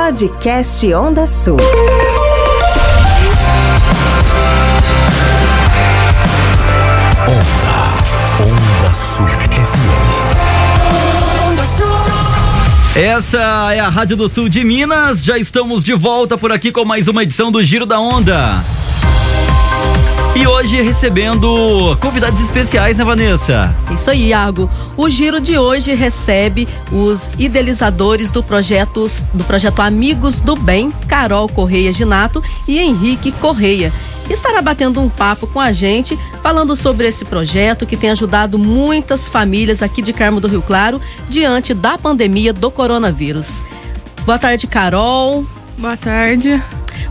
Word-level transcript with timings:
Podcast 0.00 0.94
Onda 0.94 1.26
Sul. 1.26 1.58
Onda, 7.28 7.50
Onda 8.42 8.94
Sul 8.94 9.26
FM. 9.26 9.76
Essa 12.96 13.74
é 13.74 13.80
a 13.80 13.90
Rádio 13.90 14.16
do 14.16 14.26
Sul 14.30 14.48
de 14.48 14.64
Minas. 14.64 15.22
Já 15.22 15.36
estamos 15.36 15.84
de 15.84 15.92
volta 15.92 16.38
por 16.38 16.50
aqui 16.50 16.72
com 16.72 16.82
mais 16.82 17.06
uma 17.06 17.22
edição 17.22 17.52
do 17.52 17.62
Giro 17.62 17.84
da 17.84 18.00
Onda. 18.00 18.64
E 20.36 20.46
hoje 20.46 20.80
recebendo 20.80 21.98
convidados 22.00 22.40
especiais, 22.40 22.96
né, 22.96 23.04
Vanessa? 23.04 23.74
Isso 23.92 24.10
aí, 24.10 24.28
Iago. 24.28 24.70
O 24.96 25.10
giro 25.10 25.40
de 25.40 25.58
hoje 25.58 25.92
recebe 25.92 26.68
os 26.92 27.28
idealizadores 27.36 28.30
do 28.30 28.42
projeto, 28.42 29.10
do 29.34 29.42
projeto 29.42 29.82
Amigos 29.82 30.40
do 30.40 30.54
Bem, 30.54 30.92
Carol 31.08 31.48
Correia 31.48 31.92
Ginato 31.92 32.42
e 32.66 32.78
Henrique 32.78 33.32
Correia. 33.32 33.92
Estará 34.30 34.62
batendo 34.62 35.00
um 35.00 35.08
papo 35.08 35.48
com 35.48 35.58
a 35.58 35.72
gente, 35.72 36.16
falando 36.40 36.76
sobre 36.76 37.08
esse 37.08 37.24
projeto 37.24 37.84
que 37.84 37.96
tem 37.96 38.10
ajudado 38.10 38.56
muitas 38.56 39.28
famílias 39.28 39.82
aqui 39.82 40.00
de 40.00 40.12
Carmo 40.12 40.40
do 40.40 40.46
Rio 40.46 40.62
Claro 40.62 41.00
diante 41.28 41.74
da 41.74 41.98
pandemia 41.98 42.52
do 42.52 42.70
coronavírus. 42.70 43.64
Boa 44.24 44.38
tarde, 44.38 44.68
Carol. 44.68 45.44
Boa 45.76 45.96
tarde. 45.96 46.62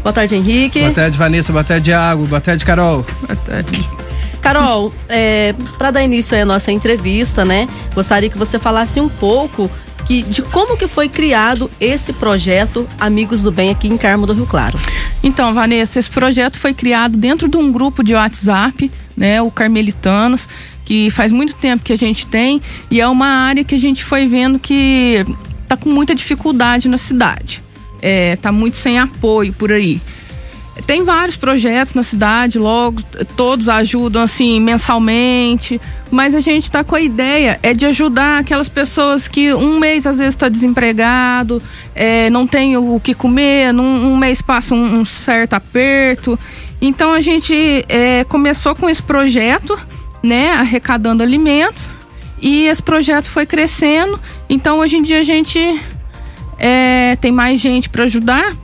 Boa 0.03 0.13
tarde, 0.13 0.35
Henrique. 0.35 0.79
Boa 0.79 0.93
tarde, 0.93 1.17
Vanessa. 1.17 1.51
Boa 1.51 1.63
tarde, 1.63 1.91
Iago. 1.91 2.25
Boa 2.25 2.41
tarde, 2.41 2.63
Carol. 2.65 3.05
Boa 3.21 3.35
tarde. 3.35 3.89
Carol, 4.41 4.93
é, 5.07 5.53
para 5.77 5.91
dar 5.91 6.03
início 6.03 6.41
à 6.41 6.45
nossa 6.45 6.71
entrevista, 6.71 7.43
né? 7.43 7.67
Gostaria 7.93 8.29
que 8.29 8.37
você 8.37 8.57
falasse 8.57 8.99
um 8.99 9.09
pouco 9.09 9.69
que, 10.05 10.23
de 10.23 10.41
como 10.41 10.77
que 10.77 10.87
foi 10.87 11.09
criado 11.09 11.69
esse 11.79 12.13
projeto 12.13 12.87
Amigos 12.99 13.41
do 13.41 13.51
Bem 13.51 13.69
aqui 13.69 13.87
em 13.87 13.97
Carmo 13.97 14.25
do 14.25 14.33
Rio 14.33 14.45
Claro. 14.45 14.79
Então, 15.21 15.53
Vanessa, 15.53 15.99
esse 15.99 16.09
projeto 16.09 16.57
foi 16.57 16.73
criado 16.73 17.17
dentro 17.17 17.49
de 17.49 17.57
um 17.57 17.71
grupo 17.71 18.01
de 18.01 18.15
WhatsApp, 18.15 18.89
né? 19.15 19.41
O 19.41 19.51
Carmelitanos, 19.51 20.47
que 20.85 21.11
faz 21.11 21.31
muito 21.31 21.53
tempo 21.55 21.83
que 21.83 21.93
a 21.93 21.97
gente 21.97 22.25
tem 22.25 22.61
e 22.89 23.01
é 23.01 23.07
uma 23.07 23.27
área 23.27 23.63
que 23.63 23.75
a 23.75 23.79
gente 23.79 24.03
foi 24.03 24.25
vendo 24.25 24.57
que 24.57 25.25
tá 25.67 25.75
com 25.75 25.89
muita 25.89 26.15
dificuldade 26.15 26.87
na 26.87 26.97
cidade 26.97 27.61
é, 28.01 28.35
tá 28.35 28.51
muito 28.51 28.77
sem 28.77 28.99
apoio 28.99 29.53
por 29.53 29.71
aí. 29.71 30.01
Tem 30.85 31.03
vários 31.03 31.35
projetos 31.35 31.93
na 31.93 32.03
cidade, 32.03 32.57
logo, 32.57 33.01
todos 33.35 33.67
ajudam 33.67 34.21
assim 34.21 34.59
mensalmente, 34.59 35.79
mas 36.09 36.33
a 36.33 36.39
gente 36.39 36.63
está 36.63 36.83
com 36.83 36.95
a 36.95 37.01
ideia 37.01 37.59
é 37.61 37.73
de 37.73 37.85
ajudar 37.85 38.39
aquelas 38.39 38.69
pessoas 38.69 39.27
que 39.27 39.53
um 39.53 39.77
mês 39.77 40.05
às 40.07 40.17
vezes 40.17 40.35
está 40.35 40.47
desempregado, 40.47 41.61
é, 41.93 42.29
não 42.29 42.47
tem 42.47 42.77
o 42.77 42.99
que 42.99 43.13
comer, 43.13 43.73
num, 43.73 44.11
um 44.11 44.17
mês 44.17 44.41
passa 44.41 44.73
um, 44.73 45.01
um 45.01 45.05
certo 45.05 45.53
aperto. 45.53 46.39
Então 46.81 47.11
a 47.11 47.21
gente 47.21 47.85
é, 47.89 48.23
começou 48.23 48.73
com 48.73 48.89
esse 48.89 49.03
projeto, 49.03 49.77
né, 50.23 50.51
arrecadando 50.51 51.21
alimentos, 51.21 51.87
e 52.41 52.63
esse 52.63 52.81
projeto 52.81 53.29
foi 53.29 53.45
crescendo. 53.45 54.19
Então 54.49 54.79
hoje 54.79 54.97
em 54.97 55.03
dia 55.03 55.19
a 55.19 55.23
gente 55.23 55.59
é, 56.59 57.15
tem 57.15 57.31
mais 57.31 57.59
gente 57.59 57.89
para 57.89 58.03
ajudar, 58.03 58.55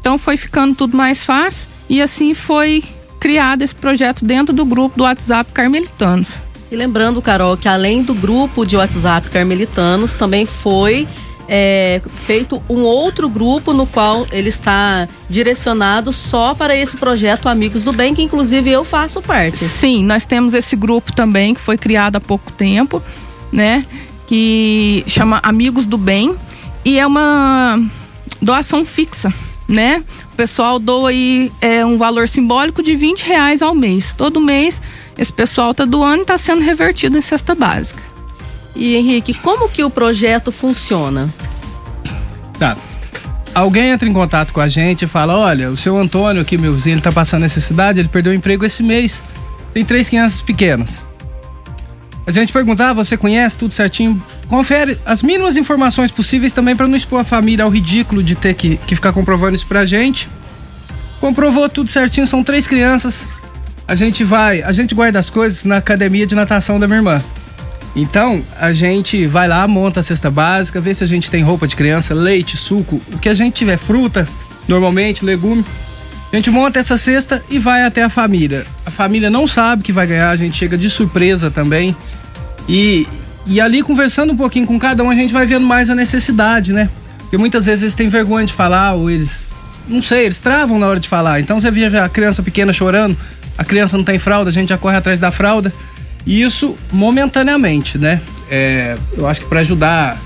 então 0.00 0.18
foi 0.18 0.36
ficando 0.36 0.74
tudo 0.74 0.96
mais 0.96 1.24
fácil 1.24 1.68
e 1.88 2.02
assim 2.02 2.34
foi 2.34 2.82
criado 3.20 3.62
esse 3.62 3.74
projeto 3.74 4.24
dentro 4.24 4.52
do 4.52 4.64
grupo 4.64 4.98
do 4.98 5.04
WhatsApp 5.04 5.50
Carmelitanos. 5.52 6.40
E 6.70 6.76
lembrando, 6.76 7.22
Carol, 7.22 7.56
que 7.56 7.68
além 7.68 8.02
do 8.02 8.14
grupo 8.14 8.66
de 8.66 8.76
WhatsApp 8.76 9.30
Carmelitanos, 9.30 10.12
também 10.12 10.44
foi 10.44 11.06
é, 11.48 12.02
feito 12.26 12.62
um 12.68 12.82
outro 12.82 13.28
grupo 13.28 13.72
no 13.72 13.86
qual 13.86 14.26
ele 14.32 14.48
está 14.48 15.08
direcionado 15.28 16.12
só 16.12 16.54
para 16.54 16.76
esse 16.76 16.96
projeto 16.96 17.48
Amigos 17.48 17.84
do 17.84 17.92
Bem, 17.92 18.14
que 18.14 18.22
inclusive 18.22 18.70
eu 18.70 18.82
faço 18.84 19.22
parte. 19.22 19.58
Sim, 19.58 20.04
nós 20.04 20.24
temos 20.24 20.52
esse 20.52 20.74
grupo 20.74 21.14
também 21.14 21.54
que 21.54 21.60
foi 21.60 21.78
criado 21.78 22.16
há 22.16 22.20
pouco 22.20 22.50
tempo, 22.52 23.02
né? 23.52 23.84
Que 24.26 25.04
chama 25.06 25.40
Amigos 25.42 25.86
do 25.86 25.96
Bem 25.96 26.34
e 26.84 26.98
é 26.98 27.06
uma 27.06 27.80
doação 28.40 28.84
fixa, 28.84 29.32
né? 29.68 30.02
O 30.32 30.36
pessoal 30.36 30.78
doa 30.78 31.10
aí 31.10 31.50
é, 31.60 31.84
um 31.84 31.96
valor 31.96 32.28
simbólico 32.28 32.82
de 32.82 32.94
20 32.94 33.22
reais 33.22 33.62
ao 33.62 33.74
mês. 33.74 34.12
Todo 34.12 34.40
mês 34.40 34.82
esse 35.16 35.32
pessoal 35.32 35.70
está 35.70 35.84
doando 35.84 36.18
e 36.18 36.22
está 36.22 36.36
sendo 36.36 36.60
revertido 36.60 37.16
em 37.16 37.22
cesta 37.22 37.54
básica. 37.54 38.02
E 38.74 38.96
Henrique, 38.96 39.32
como 39.34 39.68
que 39.68 39.84
o 39.84 39.90
projeto 39.90 40.50
funciona? 40.50 41.32
Tá. 42.58 42.76
Alguém 43.54 43.90
entra 43.90 44.08
em 44.08 44.12
contato 44.12 44.52
com 44.52 44.60
a 44.60 44.66
gente 44.66 45.04
e 45.04 45.08
fala: 45.08 45.36
olha, 45.36 45.70
o 45.70 45.76
seu 45.76 45.96
Antônio 45.96 46.42
aqui, 46.42 46.58
meu 46.58 46.74
vizinho, 46.74 46.94
ele 46.94 47.02
tá 47.02 47.12
passando 47.12 47.42
necessidade, 47.42 48.00
ele 48.00 48.08
perdeu 48.08 48.32
o 48.32 48.34
emprego 48.34 48.64
esse 48.64 48.82
mês. 48.82 49.22
Tem 49.72 49.84
três 49.84 50.08
crianças 50.08 50.42
pequenas. 50.42 51.03
A 52.26 52.30
gente 52.30 52.52
perguntar, 52.52 52.90
ah, 52.90 52.92
você 52.94 53.16
conhece 53.16 53.56
tudo 53.56 53.74
certinho? 53.74 54.22
Confere 54.48 54.98
as 55.04 55.22
mínimas 55.22 55.56
informações 55.56 56.10
possíveis 56.10 56.52
também 56.52 56.74
para 56.74 56.88
não 56.88 56.96
expor 56.96 57.20
a 57.20 57.24
família 57.24 57.64
ao 57.64 57.70
ridículo 57.70 58.22
de 58.22 58.34
ter 58.34 58.54
que, 58.54 58.78
que 58.78 58.94
ficar 58.94 59.12
comprovando 59.12 59.54
isso 59.54 59.66
pra 59.66 59.84
gente. 59.84 60.28
Comprovou 61.20 61.68
tudo 61.68 61.90
certinho, 61.90 62.26
são 62.26 62.42
três 62.42 62.66
crianças. 62.66 63.26
A 63.86 63.94
gente 63.94 64.24
vai, 64.24 64.62
a 64.62 64.72
gente 64.72 64.94
guarda 64.94 65.18
as 65.18 65.28
coisas 65.28 65.64
na 65.64 65.76
academia 65.76 66.26
de 66.26 66.34
natação 66.34 66.80
da 66.80 66.86
minha 66.86 66.98
irmã. 66.98 67.22
Então, 67.94 68.42
a 68.58 68.72
gente 68.72 69.26
vai 69.26 69.46
lá, 69.46 69.68
monta 69.68 70.00
a 70.00 70.02
cesta 70.02 70.30
básica, 70.30 70.80
vê 70.80 70.94
se 70.94 71.04
a 71.04 71.06
gente 71.06 71.30
tem 71.30 71.44
roupa 71.44 71.68
de 71.68 71.76
criança, 71.76 72.12
leite, 72.14 72.56
suco, 72.56 73.00
o 73.12 73.18
que 73.18 73.28
a 73.28 73.34
gente 73.34 73.54
tiver, 73.54 73.76
fruta, 73.76 74.26
normalmente, 74.66 75.24
legume. 75.24 75.64
A 76.34 76.36
gente 76.36 76.50
monta 76.50 76.80
essa 76.80 76.98
cesta 76.98 77.44
e 77.48 77.60
vai 77.60 77.84
até 77.84 78.02
a 78.02 78.08
família. 78.08 78.66
A 78.84 78.90
família 78.90 79.30
não 79.30 79.46
sabe 79.46 79.84
que 79.84 79.92
vai 79.92 80.04
ganhar, 80.04 80.30
a 80.30 80.36
gente 80.36 80.56
chega 80.56 80.76
de 80.76 80.90
surpresa 80.90 81.48
também. 81.48 81.94
E, 82.68 83.06
e 83.46 83.60
ali 83.60 83.84
conversando 83.84 84.32
um 84.32 84.36
pouquinho 84.36 84.66
com 84.66 84.76
cada 84.76 85.04
um, 85.04 85.10
a 85.10 85.14
gente 85.14 85.32
vai 85.32 85.46
vendo 85.46 85.64
mais 85.64 85.88
a 85.88 85.94
necessidade, 85.94 86.72
né? 86.72 86.90
Porque 87.20 87.36
muitas 87.36 87.66
vezes 87.66 87.82
eles 87.82 87.94
têm 87.94 88.08
vergonha 88.08 88.44
de 88.44 88.52
falar, 88.52 88.94
ou 88.94 89.08
eles. 89.08 89.48
Não 89.86 90.02
sei, 90.02 90.24
eles 90.24 90.40
travam 90.40 90.76
na 90.76 90.88
hora 90.88 90.98
de 90.98 91.08
falar. 91.08 91.38
Então 91.38 91.60
você 91.60 91.70
vê 91.70 91.84
a 91.96 92.08
criança 92.08 92.42
pequena 92.42 92.72
chorando, 92.72 93.16
a 93.56 93.62
criança 93.62 93.96
não 93.96 94.02
tem 94.02 94.18
fralda, 94.18 94.50
a 94.50 94.52
gente 94.52 94.70
já 94.70 94.76
corre 94.76 94.96
atrás 94.96 95.20
da 95.20 95.30
fralda. 95.30 95.72
E 96.26 96.42
isso 96.42 96.76
momentaneamente, 96.90 97.96
né? 97.96 98.20
É, 98.50 98.98
eu 99.16 99.28
acho 99.28 99.42
que 99.42 99.46
para 99.46 99.60
ajudar 99.60 100.18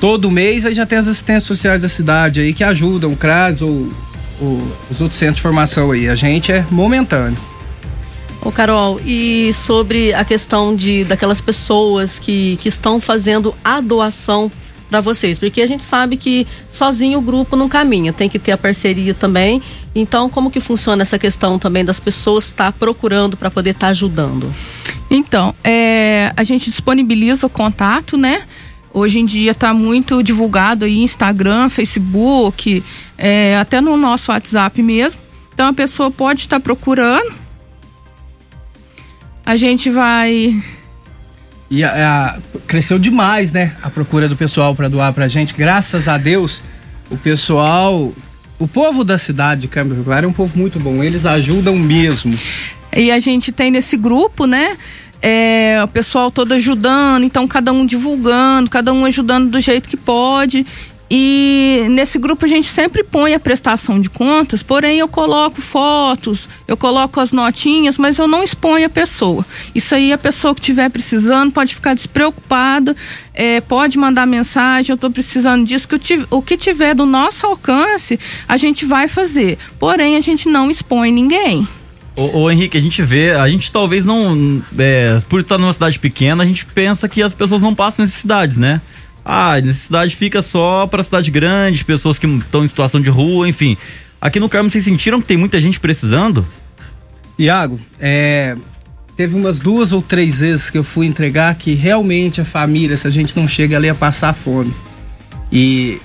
todo 0.00 0.30
mês 0.30 0.64
aí 0.64 0.72
já 0.72 0.86
tem 0.86 0.96
as 0.96 1.06
assistências 1.06 1.44
sociais 1.44 1.82
da 1.82 1.88
cidade 1.88 2.40
aí 2.40 2.54
que 2.54 2.64
ajudam, 2.64 3.12
o 3.12 3.16
CRAS 3.16 3.60
ou 3.60 3.92
o, 4.40 4.72
os 4.90 5.00
outros 5.00 5.18
centros 5.18 5.36
de 5.36 5.42
formação 5.42 5.90
aí. 5.90 6.08
A 6.08 6.14
gente 6.14 6.52
é 6.52 6.64
momentâneo. 6.70 7.38
Ô 8.40 8.52
Carol, 8.52 9.00
e 9.04 9.52
sobre 9.52 10.14
a 10.14 10.24
questão 10.24 10.74
de 10.74 11.04
daquelas 11.04 11.40
pessoas 11.40 12.18
que, 12.18 12.56
que 12.58 12.68
estão 12.68 13.00
fazendo 13.00 13.54
a 13.64 13.80
doação 13.80 14.50
para 14.88 15.00
vocês, 15.00 15.36
porque 15.36 15.60
a 15.60 15.66
gente 15.66 15.82
sabe 15.82 16.16
que 16.16 16.46
sozinho 16.70 17.18
o 17.18 17.22
grupo 17.22 17.56
não 17.56 17.68
caminha, 17.68 18.12
tem 18.12 18.28
que 18.28 18.38
ter 18.38 18.52
a 18.52 18.56
parceria 18.56 19.12
também. 19.12 19.60
Então, 19.94 20.30
como 20.30 20.50
que 20.50 20.60
funciona 20.60 21.02
essa 21.02 21.18
questão 21.18 21.58
também 21.58 21.84
das 21.84 22.00
pessoas 22.00 22.46
estar 22.46 22.72
tá 22.72 22.78
procurando 22.78 23.36
para 23.36 23.50
poder 23.50 23.70
estar 23.70 23.88
tá 23.88 23.90
ajudando? 23.90 24.52
Então, 25.10 25.54
é, 25.62 26.32
a 26.36 26.42
gente 26.42 26.70
disponibiliza 26.70 27.46
o 27.46 27.50
contato, 27.50 28.16
né? 28.16 28.44
Hoje 28.98 29.20
em 29.20 29.24
dia 29.24 29.52
está 29.52 29.72
muito 29.72 30.22
divulgado 30.22 30.84
aí 30.84 30.98
Instagram, 30.98 31.68
Facebook, 31.68 32.82
é, 33.16 33.56
até 33.56 33.80
no 33.80 33.96
nosso 33.96 34.32
WhatsApp 34.32 34.82
mesmo. 34.82 35.20
Então 35.54 35.68
a 35.68 35.72
pessoa 35.72 36.10
pode 36.10 36.40
estar 36.40 36.60
procurando. 36.60 37.32
A 39.46 39.56
gente 39.56 39.88
vai. 39.88 40.62
E 41.70 41.82
a, 41.84 42.36
a, 42.36 42.38
cresceu 42.66 42.98
demais, 42.98 43.52
né? 43.52 43.76
A 43.82 43.88
procura 43.88 44.28
do 44.28 44.36
pessoal 44.36 44.74
para 44.74 44.88
doar 44.88 45.12
pra 45.12 45.28
gente. 45.28 45.54
Graças 45.54 46.08
a 46.08 46.18
Deus, 46.18 46.60
o 47.10 47.16
pessoal. 47.16 48.12
O 48.58 48.66
povo 48.66 49.04
da 49.04 49.16
cidade 49.16 49.62
de 49.62 49.68
Claro 49.68 50.26
é 50.26 50.28
um 50.28 50.32
povo 50.32 50.58
muito 50.58 50.80
bom. 50.80 51.02
Eles 51.02 51.24
ajudam 51.24 51.76
mesmo. 51.76 52.36
E 52.94 53.10
a 53.10 53.20
gente 53.20 53.52
tem 53.52 53.70
nesse 53.70 53.96
grupo, 53.96 54.46
né? 54.46 54.76
É, 55.20 55.80
o 55.82 55.88
pessoal 55.88 56.30
todo 56.30 56.52
ajudando, 56.52 57.24
então 57.24 57.46
cada 57.48 57.72
um 57.72 57.84
divulgando, 57.84 58.70
cada 58.70 58.92
um 58.92 59.04
ajudando 59.04 59.50
do 59.50 59.60
jeito 59.60 59.88
que 59.88 59.96
pode. 59.96 60.64
E 61.10 61.86
nesse 61.90 62.18
grupo 62.18 62.44
a 62.44 62.48
gente 62.48 62.66
sempre 62.66 63.02
põe 63.02 63.32
a 63.32 63.40
prestação 63.40 63.98
de 63.98 64.10
contas, 64.10 64.62
porém 64.62 64.98
eu 64.98 65.08
coloco 65.08 65.62
fotos, 65.62 66.46
eu 66.66 66.76
coloco 66.76 67.18
as 67.18 67.32
notinhas, 67.32 67.96
mas 67.96 68.18
eu 68.18 68.28
não 68.28 68.42
exponho 68.42 68.86
a 68.86 68.90
pessoa. 68.90 69.44
Isso 69.74 69.94
aí 69.94 70.12
a 70.12 70.18
pessoa 70.18 70.54
que 70.54 70.60
estiver 70.60 70.90
precisando 70.90 71.50
pode 71.50 71.74
ficar 71.74 71.94
despreocupada, 71.94 72.94
é, 73.32 73.58
pode 73.62 73.96
mandar 73.96 74.26
mensagem, 74.26 74.90
eu 74.90 74.96
estou 74.96 75.10
precisando 75.10 75.64
disso, 75.64 75.88
que 75.88 76.26
o 76.30 76.42
que 76.42 76.58
tiver 76.58 76.94
do 76.94 77.06
nosso 77.06 77.46
alcance, 77.46 78.20
a 78.46 78.58
gente 78.58 78.84
vai 78.84 79.08
fazer. 79.08 79.58
Porém, 79.78 80.16
a 80.16 80.20
gente 80.20 80.46
não 80.46 80.70
expõe 80.70 81.10
ninguém. 81.10 81.66
Ô, 82.18 82.40
ô, 82.40 82.50
Henrique, 82.50 82.76
a 82.76 82.80
gente 82.80 83.00
vê, 83.02 83.30
a 83.30 83.48
gente 83.48 83.70
talvez 83.70 84.04
não, 84.04 84.62
é, 84.76 85.20
por 85.28 85.40
estar 85.40 85.56
numa 85.56 85.72
cidade 85.72 85.98
pequena, 85.98 86.42
a 86.42 86.46
gente 86.46 86.66
pensa 86.66 87.08
que 87.08 87.22
as 87.22 87.32
pessoas 87.32 87.62
não 87.62 87.74
passam 87.74 88.04
necessidades, 88.04 88.58
né? 88.58 88.80
ah, 89.28 89.56
a 89.56 89.60
necessidade 89.60 90.16
fica 90.16 90.40
só 90.40 90.86
para 90.86 91.02
cidade 91.02 91.30
grande, 91.30 91.84
pessoas 91.84 92.18
que 92.18 92.26
estão 92.26 92.64
em 92.64 92.66
situação 92.66 92.98
de 92.98 93.10
rua, 93.10 93.46
enfim. 93.46 93.76
Aqui 94.18 94.40
no 94.40 94.48
Carmo, 94.48 94.70
vocês 94.70 94.82
sentiram 94.82 95.20
que 95.20 95.26
tem 95.26 95.36
muita 95.36 95.60
gente 95.60 95.78
precisando? 95.78 96.46
Iago, 97.38 97.78
é, 98.00 98.56
teve 99.14 99.36
umas 99.36 99.58
duas 99.58 99.92
ou 99.92 100.00
três 100.00 100.40
vezes 100.40 100.70
que 100.70 100.78
eu 100.78 100.82
fui 100.82 101.06
entregar 101.06 101.54
que 101.56 101.74
realmente 101.74 102.40
a 102.40 102.44
família, 102.44 102.96
se 102.96 103.06
a 103.06 103.10
gente 103.10 103.36
não 103.36 103.46
chega 103.46 103.76
ali 103.76 103.90
a 103.90 103.94
passar 103.94 104.32
fome. 104.32 104.72
E, 105.52 106.00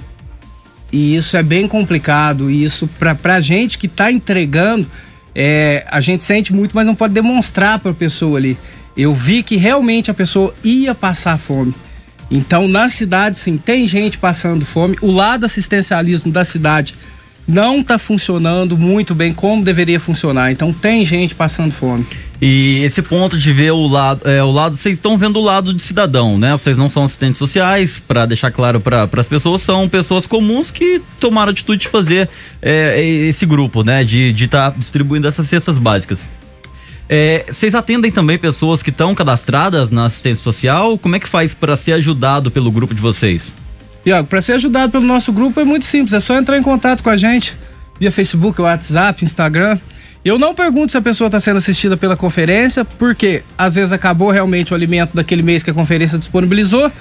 e 0.92 1.16
isso 1.16 1.38
é 1.38 1.42
bem 1.42 1.66
complicado. 1.66 2.52
E 2.52 2.66
isso, 2.66 2.90
pra, 3.00 3.16
pra 3.16 3.40
gente 3.40 3.78
que 3.78 3.88
tá 3.88 4.12
entregando, 4.12 4.86
é, 5.36 5.86
a 5.90 6.00
gente 6.00 6.24
sente 6.24 6.54
muito, 6.54 6.76
mas 6.76 6.86
não 6.86 6.96
pode 6.96 7.14
demonstrar 7.14 7.80
pra 7.80 7.94
pessoa 7.94 8.38
ali. 8.38 8.58
Eu 8.96 9.14
vi 9.14 9.42
que 9.42 9.56
realmente 9.56 10.12
a 10.12 10.14
pessoa 10.14 10.54
ia 10.64 10.94
passar 10.94 11.38
fome. 11.38 11.74
Então, 12.30 12.68
na 12.68 12.90
cidade, 12.90 13.38
sim, 13.38 13.58
tem 13.58 13.88
gente 13.88 14.18
passando 14.18 14.66
fome. 14.66 14.98
O 15.02 15.12
lado 15.12 15.46
assistencialismo 15.46 16.32
da 16.32 16.46
cidade 16.46 16.96
não 17.48 17.80
está 17.80 17.98
funcionando 17.98 18.78
muito 18.78 19.14
bem 19.14 19.34
como 19.34 19.64
deveria 19.64 20.00
funcionar. 20.00 20.52
Então 20.52 20.72
tem 20.72 21.06
gente 21.06 21.36
passando 21.36 21.72
fome. 21.72 22.06
E 22.42 22.82
esse 22.84 23.02
ponto 23.02 23.38
de 23.38 23.54
ver 23.54 23.72
o 23.72 23.88
lado, 23.88 24.28
é, 24.28 24.44
o 24.44 24.52
lado, 24.52 24.76
vocês 24.76 24.98
estão 24.98 25.18
vendo 25.18 25.40
o 25.40 25.44
lado 25.44 25.74
de 25.74 25.82
cidadão, 25.82 26.38
né? 26.38 26.52
Vocês 26.52 26.78
não 26.78 26.90
são 26.90 27.06
assistentes 27.06 27.38
sociais, 27.38 28.02
para 28.06 28.26
deixar 28.26 28.52
claro 28.52 28.82
para 28.82 29.08
as 29.12 29.28
pessoas, 29.28 29.62
são 29.62 29.88
pessoas 29.88 30.28
comuns 30.28 30.70
que 30.70 31.02
tomaram 31.20 31.50
a 31.50 31.52
atitude 31.54 31.84
de 31.84 31.88
fazer 31.88 32.30
é, 32.62 33.02
esse 33.02 33.46
grupo, 33.46 33.84
né? 33.84 34.04
De 34.04 34.32
estar 34.32 34.72
tá 34.72 34.78
distribuindo 34.78 35.28
essas 35.28 35.48
cestas 35.48 35.78
básicas. 35.78 36.28
É, 37.08 37.46
vocês 37.48 37.76
atendem 37.76 38.12
também 38.12 38.38
pessoas 38.38 38.82
que 38.82 38.90
estão 38.90 39.14
cadastradas 39.14 39.92
na 39.92 40.06
assistência 40.06 40.44
social? 40.44 40.98
Como 40.98 41.16
é 41.16 41.20
que 41.20 41.30
faz 41.30 41.54
para 41.54 41.78
ser 41.78 41.94
ajudado 41.94 42.50
pelo 42.50 42.72
grupo 42.72 42.94
de 42.94 43.02
vocês? 43.02 43.54
Iago, 44.06 44.28
para 44.28 44.42
ser 44.42 44.54
ajudado 44.54 44.92
pelo 44.92 45.06
nosso 45.06 45.32
grupo 45.32 45.60
é 45.60 45.64
muito 45.64 45.86
simples, 45.86 46.14
é 46.14 46.20
só 46.20 46.38
entrar 46.38 46.58
em 46.58 46.64
contato 46.64 47.02
com 47.02 47.10
a 47.10 47.18
gente 47.18 47.56
via 48.00 48.12
Facebook, 48.12 48.62
WhatsApp, 48.62 49.24
Instagram. 49.24 49.80
Eu 50.26 50.38
não 50.40 50.56
pergunto 50.56 50.92
se 50.92 50.98
a 50.98 51.02
pessoa 51.02 51.28
está 51.28 51.40
sendo 51.40 51.58
assistida 51.58 51.98
pela 51.98 52.16
conferência, 52.16 52.86
porque 52.86 53.44
às 53.58 53.76
vezes 53.76 53.92
acabou 53.92 54.30
realmente 54.30 54.72
o 54.72 54.76
alimento 54.76 55.16
daquele 55.16 55.42
mês 55.42 55.64
que 55.64 55.70
a 55.70 55.74
conferência 55.74 56.18
disponibilizou. 56.18 56.92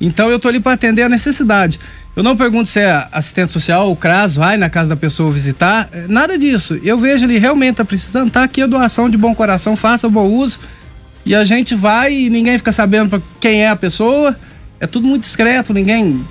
Então 0.00 0.30
eu 0.30 0.36
estou 0.36 0.48
ali 0.48 0.60
para 0.60 0.72
atender 0.72 1.02
a 1.02 1.08
necessidade. 1.08 1.78
Eu 2.14 2.22
não 2.22 2.36
pergunto 2.36 2.68
se 2.68 2.80
é 2.80 3.08
assistente 3.12 3.52
social, 3.52 3.90
o 3.90 3.96
CRAS, 3.96 4.36
vai 4.36 4.56
na 4.56 4.70
casa 4.70 4.90
da 4.90 4.96
pessoa 4.96 5.32
visitar, 5.32 5.88
é, 5.92 6.06
nada 6.08 6.38
disso. 6.38 6.78
Eu 6.82 6.98
vejo 6.98 7.24
ele 7.24 7.38
realmente 7.38 7.72
está 7.72 7.84
precisando, 7.84 8.30
tá 8.30 8.44
aqui 8.44 8.62
a 8.62 8.66
doação 8.66 9.08
de 9.08 9.16
bom 9.16 9.34
coração, 9.34 9.76
faça 9.76 10.08
bom 10.08 10.26
uso. 10.26 10.60
E 11.26 11.34
a 11.34 11.44
gente 11.44 11.74
vai 11.74 12.12
e 12.12 12.30
ninguém 12.30 12.56
fica 12.58 12.72
sabendo 12.72 13.10
pra 13.10 13.20
quem 13.40 13.62
é 13.62 13.68
a 13.68 13.76
pessoa. 13.76 14.36
É 14.80 14.86
tudo 14.86 15.06
muito 15.06 15.22
discreto, 15.22 15.74
ninguém 15.74 16.24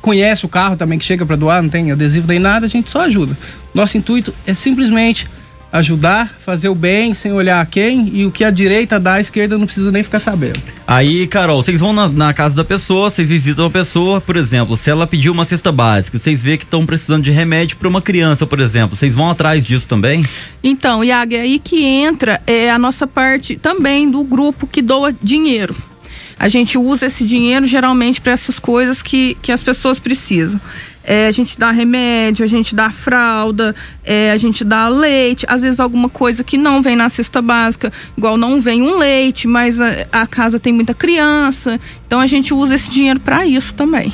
conhece 0.00 0.44
o 0.44 0.48
carro 0.48 0.76
também 0.76 0.98
que 0.98 1.04
chega 1.04 1.24
para 1.24 1.36
doar, 1.36 1.62
não 1.62 1.68
tem 1.68 1.92
adesivo 1.92 2.26
nem 2.26 2.38
nada, 2.38 2.66
a 2.66 2.68
gente 2.68 2.90
só 2.90 3.02
ajuda. 3.02 3.36
Nosso 3.74 3.96
intuito 3.96 4.34
é 4.46 4.54
simplesmente 4.54 5.28
ajudar, 5.72 6.34
fazer 6.40 6.68
o 6.68 6.74
bem 6.74 7.14
sem 7.14 7.32
olhar 7.32 7.60
a 7.60 7.66
quem 7.66 8.10
e 8.12 8.26
o 8.26 8.30
que 8.30 8.42
a 8.42 8.50
direita 8.50 8.98
dá, 8.98 9.14
a 9.14 9.20
esquerda 9.20 9.56
não 9.56 9.66
precisa 9.66 9.92
nem 9.92 10.02
ficar 10.02 10.18
sabendo. 10.18 10.60
Aí, 10.86 11.26
Carol, 11.28 11.62
vocês 11.62 11.78
vão 11.78 11.92
na, 11.92 12.08
na 12.08 12.34
casa 12.34 12.56
da 12.56 12.64
pessoa, 12.64 13.08
vocês 13.08 13.28
visitam 13.28 13.66
a 13.66 13.70
pessoa, 13.70 14.20
por 14.20 14.36
exemplo, 14.36 14.76
se 14.76 14.90
ela 14.90 15.06
pediu 15.06 15.32
uma 15.32 15.44
cesta 15.44 15.70
básica, 15.70 16.18
vocês 16.18 16.42
vê 16.42 16.56
que 16.58 16.64
estão 16.64 16.84
precisando 16.84 17.22
de 17.22 17.30
remédio 17.30 17.76
para 17.76 17.88
uma 17.88 18.02
criança, 18.02 18.46
por 18.46 18.58
exemplo, 18.60 18.96
vocês 18.96 19.14
vão 19.14 19.30
atrás 19.30 19.64
disso 19.64 19.86
também? 19.86 20.26
Então, 20.62 21.04
Iago, 21.04 21.34
é 21.34 21.40
aí 21.40 21.58
que 21.58 21.84
entra 21.84 22.40
é, 22.46 22.70
a 22.70 22.78
nossa 22.78 23.06
parte 23.06 23.56
também 23.56 24.10
do 24.10 24.24
grupo 24.24 24.66
que 24.66 24.82
doa 24.82 25.14
dinheiro 25.22 25.74
a 26.40 26.48
gente 26.48 26.78
usa 26.78 27.04
esse 27.04 27.22
dinheiro 27.22 27.66
geralmente 27.66 28.18
para 28.18 28.32
essas 28.32 28.58
coisas 28.58 29.02
que, 29.02 29.36
que 29.42 29.52
as 29.52 29.62
pessoas 29.62 29.98
precisam. 29.98 30.58
É, 31.04 31.26
a 31.26 31.32
gente 31.32 31.58
dá 31.58 31.70
remédio, 31.70 32.42
a 32.42 32.48
gente 32.48 32.74
dá 32.74 32.90
fralda, 32.90 33.76
é, 34.02 34.30
a 34.32 34.38
gente 34.38 34.64
dá 34.64 34.88
leite, 34.88 35.44
às 35.46 35.60
vezes 35.60 35.78
alguma 35.78 36.08
coisa 36.08 36.42
que 36.42 36.56
não 36.56 36.80
vem 36.80 36.96
na 36.96 37.10
cesta 37.10 37.42
básica, 37.42 37.92
igual 38.16 38.38
não 38.38 38.58
vem 38.58 38.80
um 38.80 38.96
leite, 38.96 39.46
mas 39.46 39.78
a, 39.78 40.06
a 40.10 40.26
casa 40.26 40.58
tem 40.58 40.72
muita 40.72 40.94
criança, 40.94 41.78
então 42.06 42.18
a 42.18 42.26
gente 42.26 42.54
usa 42.54 42.74
esse 42.74 42.90
dinheiro 42.90 43.20
para 43.20 43.44
isso 43.44 43.74
também. 43.74 44.10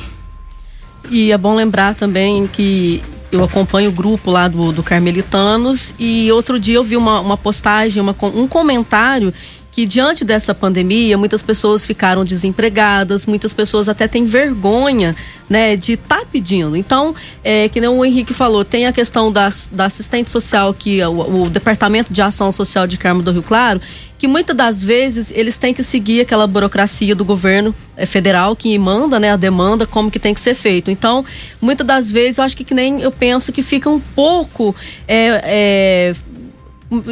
E 1.09 1.31
é 1.31 1.37
bom 1.37 1.55
lembrar 1.55 1.95
também 1.95 2.45
que 2.45 3.01
eu 3.31 3.41
acompanho 3.43 3.89
o 3.89 3.93
grupo 3.93 4.31
lá 4.31 4.49
do, 4.49 4.73
do 4.73 4.83
Carmelitanos 4.83 5.93
e 5.97 6.29
outro 6.31 6.59
dia 6.59 6.75
eu 6.75 6.83
vi 6.83 6.97
uma, 6.97 7.21
uma 7.21 7.37
postagem, 7.37 8.01
uma, 8.01 8.15
um 8.21 8.47
comentário 8.47 9.33
que 9.77 9.85
diante 9.85 10.25
dessa 10.25 10.55
pandemia 10.55 11.19
muitas 11.19 11.43
pessoas 11.43 11.85
ficaram 11.85 12.25
desempregadas, 12.25 13.27
muitas 13.27 13.53
pessoas 13.53 13.87
até 13.87 14.07
têm 14.07 14.25
vergonha, 14.25 15.15
né, 15.47 15.75
de 15.75 15.93
estar 15.93 16.21
tá 16.21 16.25
pedindo. 16.25 16.75
Então, 16.75 17.13
é, 17.43 17.69
que 17.69 17.79
nem 17.79 17.87
o 17.87 18.03
Henrique 18.03 18.33
falou, 18.33 18.65
tem 18.65 18.87
a 18.87 18.91
questão 18.91 19.31
da, 19.31 19.53
da 19.71 19.85
assistente 19.85 20.31
social 20.31 20.73
que 20.73 20.99
o, 21.05 21.43
o 21.43 21.49
Departamento 21.51 22.11
de 22.11 22.19
Ação 22.23 22.51
Social 22.51 22.87
de 22.87 22.97
Carmo 22.97 23.21
do 23.21 23.31
Rio 23.31 23.43
Claro, 23.43 23.79
que 24.17 24.27
muitas 24.27 24.55
das 24.55 24.83
vezes 24.83 25.31
eles 25.31 25.57
têm 25.57 25.75
que 25.75 25.83
seguir 25.83 26.21
aquela 26.21 26.47
burocracia 26.47 27.15
do 27.15 27.23
governo 27.23 27.75
é, 27.95 28.03
federal 28.03 28.55
que 28.55 28.75
manda 28.79 29.19
né, 29.19 29.31
a 29.31 29.37
demanda, 29.37 29.85
como 29.85 30.09
que 30.09 30.17
tem 30.17 30.33
que 30.33 30.41
ser 30.41 30.55
feito. 30.55 30.89
Então, 30.89 31.23
muitas 31.61 31.85
das 31.85 32.09
vezes 32.09 32.39
eu 32.39 32.43
acho 32.43 32.57
que, 32.57 32.63
que 32.63 32.73
nem 32.73 32.99
eu 33.01 33.11
penso 33.11 33.51
que 33.51 33.61
fica 33.61 33.91
um 33.91 33.99
pouco 33.99 34.75
é, 35.07 35.41
é, 35.43 36.15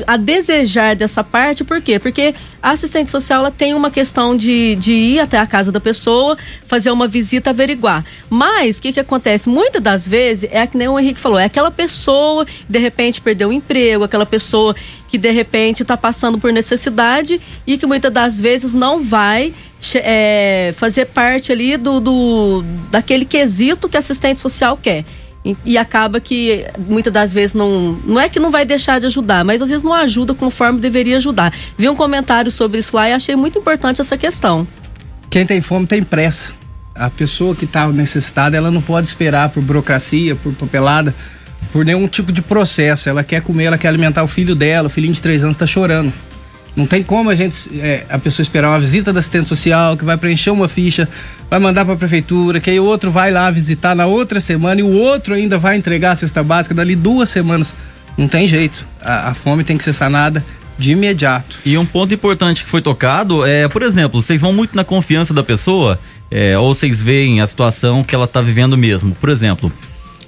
a 0.07 0.15
desejar 0.15 0.95
dessa 0.95 1.23
parte, 1.23 1.63
por 1.63 1.81
quê? 1.81 1.99
Porque 1.99 2.33
a 2.61 2.71
assistente 2.71 3.11
social 3.11 3.41
ela 3.41 3.51
tem 3.51 3.73
uma 3.73 3.91
questão 3.91 4.35
de, 4.35 4.75
de 4.77 4.93
ir 4.93 5.19
até 5.19 5.37
a 5.37 5.45
casa 5.45 5.69
da 5.71 5.81
pessoa, 5.81 6.37
fazer 6.65 6.91
uma 6.91 7.07
visita, 7.07 7.49
averiguar. 7.49 8.05
Mas 8.29 8.77
o 8.77 8.81
que, 8.81 8.93
que 8.93 8.99
acontece? 8.99 9.49
Muitas 9.49 9.81
das 9.81 10.07
vezes 10.07 10.49
é 10.51 10.65
que 10.65 10.77
nem 10.77 10.87
o 10.87 10.97
Henrique 10.97 11.19
falou, 11.19 11.37
é 11.37 11.45
aquela 11.45 11.71
pessoa 11.71 12.45
que 12.45 12.65
de 12.69 12.79
repente 12.79 13.19
perdeu 13.19 13.49
o 13.49 13.53
emprego, 13.53 14.05
aquela 14.05 14.25
pessoa 14.25 14.73
que 15.09 15.17
de 15.17 15.31
repente 15.31 15.81
está 15.81 15.97
passando 15.97 16.39
por 16.39 16.53
necessidade 16.53 17.39
e 17.67 17.77
que 17.77 17.85
muitas 17.85 18.11
das 18.11 18.39
vezes 18.39 18.73
não 18.73 19.03
vai 19.03 19.53
é, 19.95 20.73
fazer 20.77 21.05
parte 21.07 21.51
ali 21.51 21.75
do, 21.75 21.99
do 21.99 22.63
daquele 22.89 23.25
quesito 23.25 23.89
que 23.89 23.97
assistente 23.97 24.39
social 24.39 24.77
quer. 24.81 25.03
E, 25.63 25.77
acaba 25.77 26.19
que 26.19 26.65
muitas 26.87 27.13
das 27.13 27.31
vezes 27.31 27.53
não. 27.53 27.99
Não 28.03 28.19
é 28.19 28.27
que 28.27 28.39
não 28.39 28.49
vai 28.49 28.65
deixar 28.65 28.99
de 28.99 29.05
ajudar, 29.05 29.45
mas 29.45 29.61
às 29.61 29.69
vezes 29.69 29.83
não 29.83 29.93
ajuda 29.93 30.33
conforme 30.33 30.79
deveria 30.79 31.17
ajudar. 31.17 31.53
Vi 31.77 31.87
um 31.87 31.95
comentário 31.95 32.49
sobre 32.49 32.79
isso 32.79 32.95
lá 32.95 33.07
e 33.07 33.13
achei 33.13 33.35
muito 33.35 33.59
importante 33.59 34.01
essa 34.01 34.17
questão. 34.17 34.67
Quem 35.29 35.45
tem 35.45 35.61
fome 35.61 35.85
tem 35.85 36.01
pressa. 36.01 36.51
A 36.95 37.11
pessoa 37.11 37.53
que 37.53 37.65
está 37.65 37.87
necessitada, 37.89 38.57
ela 38.57 38.71
não 38.71 38.81
pode 38.81 39.07
esperar 39.07 39.49
por 39.49 39.61
burocracia, 39.61 40.35
por 40.35 40.51
papelada, 40.53 41.13
por 41.71 41.85
nenhum 41.85 42.07
tipo 42.07 42.31
de 42.31 42.41
processo. 42.41 43.07
Ela 43.07 43.23
quer 43.23 43.41
comer, 43.41 43.65
ela 43.65 43.77
quer 43.77 43.89
alimentar 43.89 44.23
o 44.23 44.27
filho 44.27 44.55
dela, 44.55 44.87
o 44.87 44.89
filhinho 44.89 45.13
de 45.13 45.21
três 45.21 45.43
anos 45.43 45.55
está 45.55 45.67
chorando. 45.67 46.11
Não 46.75 46.85
tem 46.85 47.01
como 47.01 47.29
a 47.29 47.35
gente, 47.35 47.69
é, 47.79 48.05
a 48.09 48.19
pessoa 48.19 48.43
esperar 48.43 48.69
uma 48.69 48.79
visita 48.79 49.13
da 49.13 49.19
assistente 49.19 49.47
social, 49.47 49.95
que 49.95 50.03
vai 50.03 50.17
preencher 50.17 50.49
uma 50.49 50.67
ficha, 50.67 51.07
vai 51.49 51.57
mandar 51.57 51.85
para 51.85 51.93
a 51.93 51.97
prefeitura, 51.97 52.59
que 52.59 52.69
aí 52.69 52.79
o 52.79 52.83
outro 52.83 53.11
vai 53.11 53.31
lá 53.31 53.49
visitar 53.49 53.95
na 53.95 54.05
outra 54.05 54.41
semana 54.41 54.81
e 54.81 54.83
o 54.83 54.91
outro 54.91 55.33
ainda 55.33 55.57
vai 55.57 55.77
entregar 55.77 56.11
a 56.11 56.15
cesta 56.15 56.43
básica 56.43 56.75
dali 56.75 56.95
duas 56.95 57.29
semanas. 57.29 57.73
Não 58.17 58.27
tem 58.27 58.47
jeito. 58.47 58.85
A, 59.01 59.29
a 59.29 59.33
fome 59.33 59.63
tem 59.63 59.77
que 59.77 59.83
ser 59.83 59.93
sanada 59.93 60.43
de 60.77 60.91
imediato. 60.91 61.59
E 61.65 61.77
um 61.77 61.85
ponto 61.85 62.13
importante 62.13 62.63
que 62.63 62.69
foi 62.69 62.81
tocado 62.81 63.45
é, 63.45 63.67
por 63.67 63.81
exemplo, 63.81 64.21
vocês 64.21 64.41
vão 64.41 64.51
muito 64.51 64.75
na 64.75 64.83
confiança 64.83 65.33
da 65.33 65.43
pessoa, 65.43 65.97
é, 66.29 66.57
ou 66.57 66.73
vocês 66.73 67.01
veem 67.01 67.39
a 67.39 67.47
situação 67.47 68.03
que 68.03 68.13
ela 68.13 68.25
está 68.25 68.41
vivendo 68.41 68.77
mesmo. 68.77 69.15
Por 69.15 69.29
exemplo, 69.29 69.71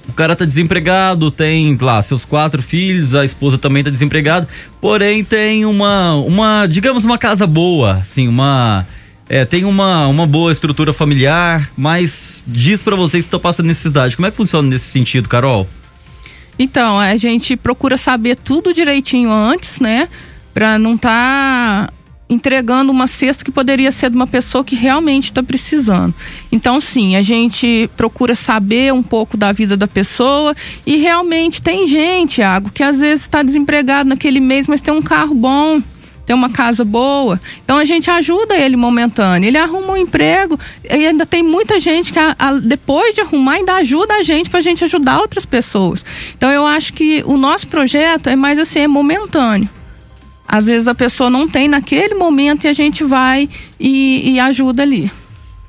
o 0.08 0.12
cara 0.12 0.34
tá 0.34 0.44
desempregado, 0.44 1.30
tem 1.30 1.76
lá 1.80 2.02
seus 2.02 2.24
quatro 2.24 2.62
filhos, 2.62 3.14
a 3.14 3.24
esposa 3.24 3.58
também 3.58 3.84
tá 3.84 3.90
desempregada, 3.90 4.48
porém 4.80 5.22
tem 5.22 5.66
uma, 5.66 6.14
uma 6.14 6.66
digamos, 6.66 7.04
uma 7.04 7.18
casa 7.18 7.46
boa, 7.46 7.94
assim, 7.94 8.26
uma. 8.26 8.86
É, 9.28 9.44
tem 9.44 9.66
uma, 9.66 10.06
uma 10.06 10.26
boa 10.26 10.50
estrutura 10.50 10.94
familiar, 10.94 11.70
mas 11.76 12.42
diz 12.46 12.80
para 12.80 12.96
vocês 12.96 13.24
que 13.24 13.28
estão 13.28 13.38
passando 13.38 13.66
necessidade. 13.66 14.16
Como 14.16 14.26
é 14.26 14.30
que 14.30 14.36
funciona 14.38 14.66
nesse 14.66 14.86
sentido, 14.86 15.28
Carol? 15.28 15.68
Então, 16.58 16.98
a 16.98 17.14
gente 17.16 17.54
procura 17.54 17.98
saber 17.98 18.36
tudo 18.36 18.72
direitinho 18.72 19.30
antes, 19.30 19.80
né? 19.80 20.08
Pra 20.54 20.78
não 20.78 20.96
tá 20.96 21.90
entregando 22.28 22.92
uma 22.92 23.06
cesta 23.06 23.44
que 23.44 23.50
poderia 23.50 23.90
ser 23.90 24.10
de 24.10 24.16
uma 24.16 24.26
pessoa 24.26 24.62
que 24.62 24.76
realmente 24.76 25.24
está 25.24 25.42
precisando. 25.42 26.14
Então, 26.52 26.80
sim, 26.80 27.16
a 27.16 27.22
gente 27.22 27.88
procura 27.96 28.34
saber 28.34 28.92
um 28.92 29.02
pouco 29.02 29.36
da 29.36 29.50
vida 29.52 29.76
da 29.76 29.88
pessoa 29.88 30.54
e 30.86 30.96
realmente 30.96 31.62
tem 31.62 31.86
gente, 31.86 32.36
Thiago, 32.36 32.70
que 32.70 32.82
às 32.82 33.00
vezes 33.00 33.22
está 33.22 33.42
desempregado 33.42 34.08
naquele 34.08 34.40
mês, 34.40 34.66
mas 34.66 34.80
tem 34.80 34.92
um 34.92 35.02
carro 35.02 35.34
bom 35.34 35.82
tem 36.28 36.36
uma 36.36 36.50
casa 36.50 36.84
boa. 36.84 37.40
Então 37.64 37.78
a 37.78 37.86
gente 37.86 38.10
ajuda 38.10 38.54
ele 38.54 38.76
momentâneo. 38.76 39.48
Ele 39.48 39.56
arruma 39.56 39.94
um 39.94 39.96
emprego 39.96 40.60
e 40.84 41.06
ainda 41.06 41.24
tem 41.24 41.42
muita 41.42 41.80
gente 41.80 42.12
que 42.12 42.18
a, 42.18 42.36
a, 42.38 42.52
depois 42.52 43.14
de 43.14 43.22
arrumar 43.22 43.52
ainda 43.52 43.72
ajuda 43.76 44.12
a 44.12 44.22
gente 44.22 44.50
para 44.50 44.58
a 44.58 44.62
gente 44.62 44.84
ajudar 44.84 45.20
outras 45.20 45.46
pessoas. 45.46 46.04
Então 46.36 46.50
eu 46.50 46.66
acho 46.66 46.92
que 46.92 47.22
o 47.24 47.38
nosso 47.38 47.66
projeto 47.68 48.28
é 48.28 48.36
mais 48.36 48.58
assim, 48.58 48.80
é 48.80 48.86
momentâneo. 48.86 49.70
Às 50.48 50.66
vezes 50.66 50.88
a 50.88 50.94
pessoa 50.94 51.28
não 51.28 51.46
tem 51.46 51.68
naquele 51.68 52.14
momento 52.14 52.64
e 52.64 52.68
a 52.68 52.72
gente 52.72 53.04
vai 53.04 53.48
e, 53.78 54.32
e 54.32 54.40
ajuda 54.40 54.82
ali. 54.82 55.12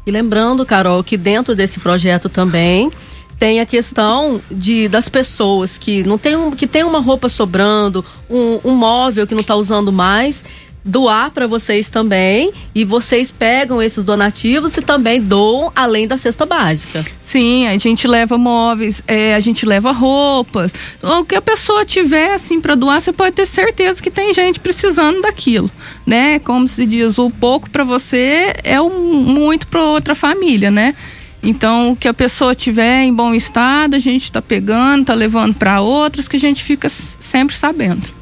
E 0.05 0.11
lembrando, 0.11 0.65
Carol, 0.65 1.03
que 1.03 1.17
dentro 1.17 1.53
desse 1.53 1.81
projeto 1.81 2.29
também 2.29 2.89
tem 3.37 3.59
a 3.59 3.65
questão 3.65 4.41
de 4.49 4.87
das 4.87 5.07
pessoas 5.07 5.77
que 5.77 6.03
não 6.03 6.17
tem 6.17 6.35
um, 6.35 6.51
que 6.51 6.65
tem 6.65 6.83
uma 6.83 6.99
roupa 6.99 7.27
sobrando, 7.29 8.03
um, 8.29 8.59
um 8.63 8.75
móvel 8.75 9.27
que 9.27 9.33
não 9.33 9.41
está 9.41 9.55
usando 9.55 9.91
mais, 9.91 10.43
doar 10.89 11.31
para 11.31 11.45
vocês 11.47 11.89
também 11.89 12.51
e 12.73 12.83
vocês 12.83 13.31
pegam 13.31 13.81
esses 13.81 14.03
donativos 14.03 14.75
e 14.75 14.81
também 14.81 15.21
doam 15.21 15.71
além 15.75 16.07
da 16.07 16.17
cesta 16.17 16.45
básica. 16.45 17.05
Sim, 17.19 17.67
a 17.67 17.77
gente 17.77 18.07
leva 18.07 18.37
móveis, 18.37 19.03
é, 19.07 19.35
a 19.35 19.39
gente 19.39 19.65
leva 19.65 19.91
roupas. 19.91 20.73
O 21.01 21.23
que 21.23 21.35
a 21.35 21.41
pessoa 21.41 21.85
tiver 21.85 22.33
assim 22.33 22.59
para 22.59 22.75
doar, 22.75 23.01
você 23.01 23.13
pode 23.13 23.35
ter 23.35 23.45
certeza 23.45 24.01
que 24.01 24.09
tem 24.09 24.33
gente 24.33 24.59
precisando 24.59 25.21
daquilo, 25.21 25.69
né? 26.05 26.39
Como 26.39 26.67
se 26.67 26.85
diz, 26.85 27.17
o 27.17 27.29
pouco 27.29 27.69
para 27.69 27.83
você 27.83 28.55
é 28.63 28.81
o 28.81 28.89
muito 28.89 29.67
para 29.67 29.83
outra 29.83 30.15
família, 30.15 30.71
né? 30.71 30.95
Então, 31.41 31.91
o 31.91 31.95
que 31.95 32.07
a 32.07 32.13
pessoa 32.13 32.53
tiver 32.53 33.03
em 33.03 33.13
bom 33.13 33.33
estado, 33.33 33.95
a 33.95 33.99
gente 33.99 34.23
está 34.23 34.41
pegando, 34.41 35.01
está 35.01 35.13
levando 35.13 35.55
para 35.55 35.79
outras 35.81 36.27
que 36.27 36.35
a 36.35 36.39
gente 36.39 36.63
fica 36.63 36.89
sempre 36.89 37.55
sabendo. 37.55 38.18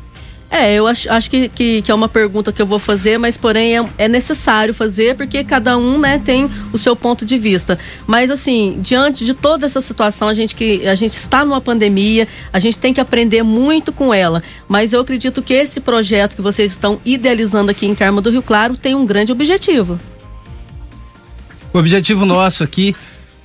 É, 0.49 0.73
eu 0.73 0.87
acho, 0.87 1.11
acho 1.11 1.29
que, 1.29 1.49
que, 1.49 1.81
que, 1.81 1.91
é 1.91 1.93
uma 1.93 2.07
pergunta 2.07 2.53
que 2.53 2.61
eu 2.61 2.65
vou 2.65 2.79
fazer, 2.79 3.17
mas 3.17 3.35
porém 3.35 3.77
é, 3.77 3.85
é, 3.97 4.07
necessário 4.07 4.73
fazer 4.73 5.15
porque 5.15 5.43
cada 5.43 5.77
um 5.77 5.99
né, 5.99 6.21
tem 6.23 6.49
o 6.71 6.77
seu 6.77 6.95
ponto 6.95 7.25
de 7.25 7.37
vista. 7.37 7.77
Mas 8.05 8.31
assim, 8.31 8.79
diante 8.81 9.25
de 9.25 9.33
toda 9.33 9.65
essa 9.65 9.81
situação, 9.81 10.27
a 10.27 10.33
gente 10.33 10.55
que 10.55 10.87
a 10.87 10.95
gente 10.95 11.13
está 11.13 11.43
numa 11.43 11.59
pandemia, 11.59 12.27
a 12.53 12.59
gente 12.59 12.79
tem 12.79 12.93
que 12.93 13.01
aprender 13.01 13.43
muito 13.43 13.91
com 13.91 14.13
ela. 14.13 14.41
Mas 14.69 14.93
eu 14.93 15.01
acredito 15.01 15.41
que 15.41 15.53
esse 15.53 15.81
projeto 15.81 16.35
que 16.35 16.41
vocês 16.41 16.71
estão 16.71 16.99
idealizando 17.03 17.69
aqui 17.69 17.85
em 17.85 17.93
Carmo 17.93 18.21
do 18.21 18.29
Rio 18.29 18.41
Claro 18.41 18.77
tem 18.77 18.95
um 18.95 19.05
grande 19.05 19.33
objetivo. 19.33 19.99
O 21.73 21.79
objetivo 21.79 22.25
nosso 22.25 22.63
aqui 22.63 22.95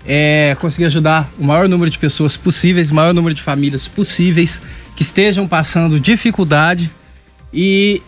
é 0.07 0.57
conseguir 0.61 0.87
ajudar 0.87 1.31
o 1.39 1.45
maior 1.45 1.69
número 1.69 1.91
de 1.91 1.99
pessoas 1.99 2.37
possíveis, 2.37 2.91
o 2.91 2.95
maior 2.95 3.15
número 3.15 3.35
de 3.35 3.43
famílias 3.43 3.87
possíveis 3.87 4.61
que 4.97 5.03
estejam 5.03 5.47
passando 5.47 6.01
dificuldade. 6.01 6.91
E 7.53 8.03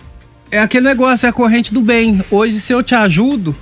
é 0.51 0.59
aquele 0.59 0.87
negócio, 0.87 1.27
é 1.27 1.29
a 1.29 1.33
corrente 1.33 1.73
do 1.73 1.81
bem. 1.81 2.25
Hoje, 2.31 2.61
se 2.61 2.73
eu 2.73 2.83
te 2.83 2.95
ajudo, 2.95 3.55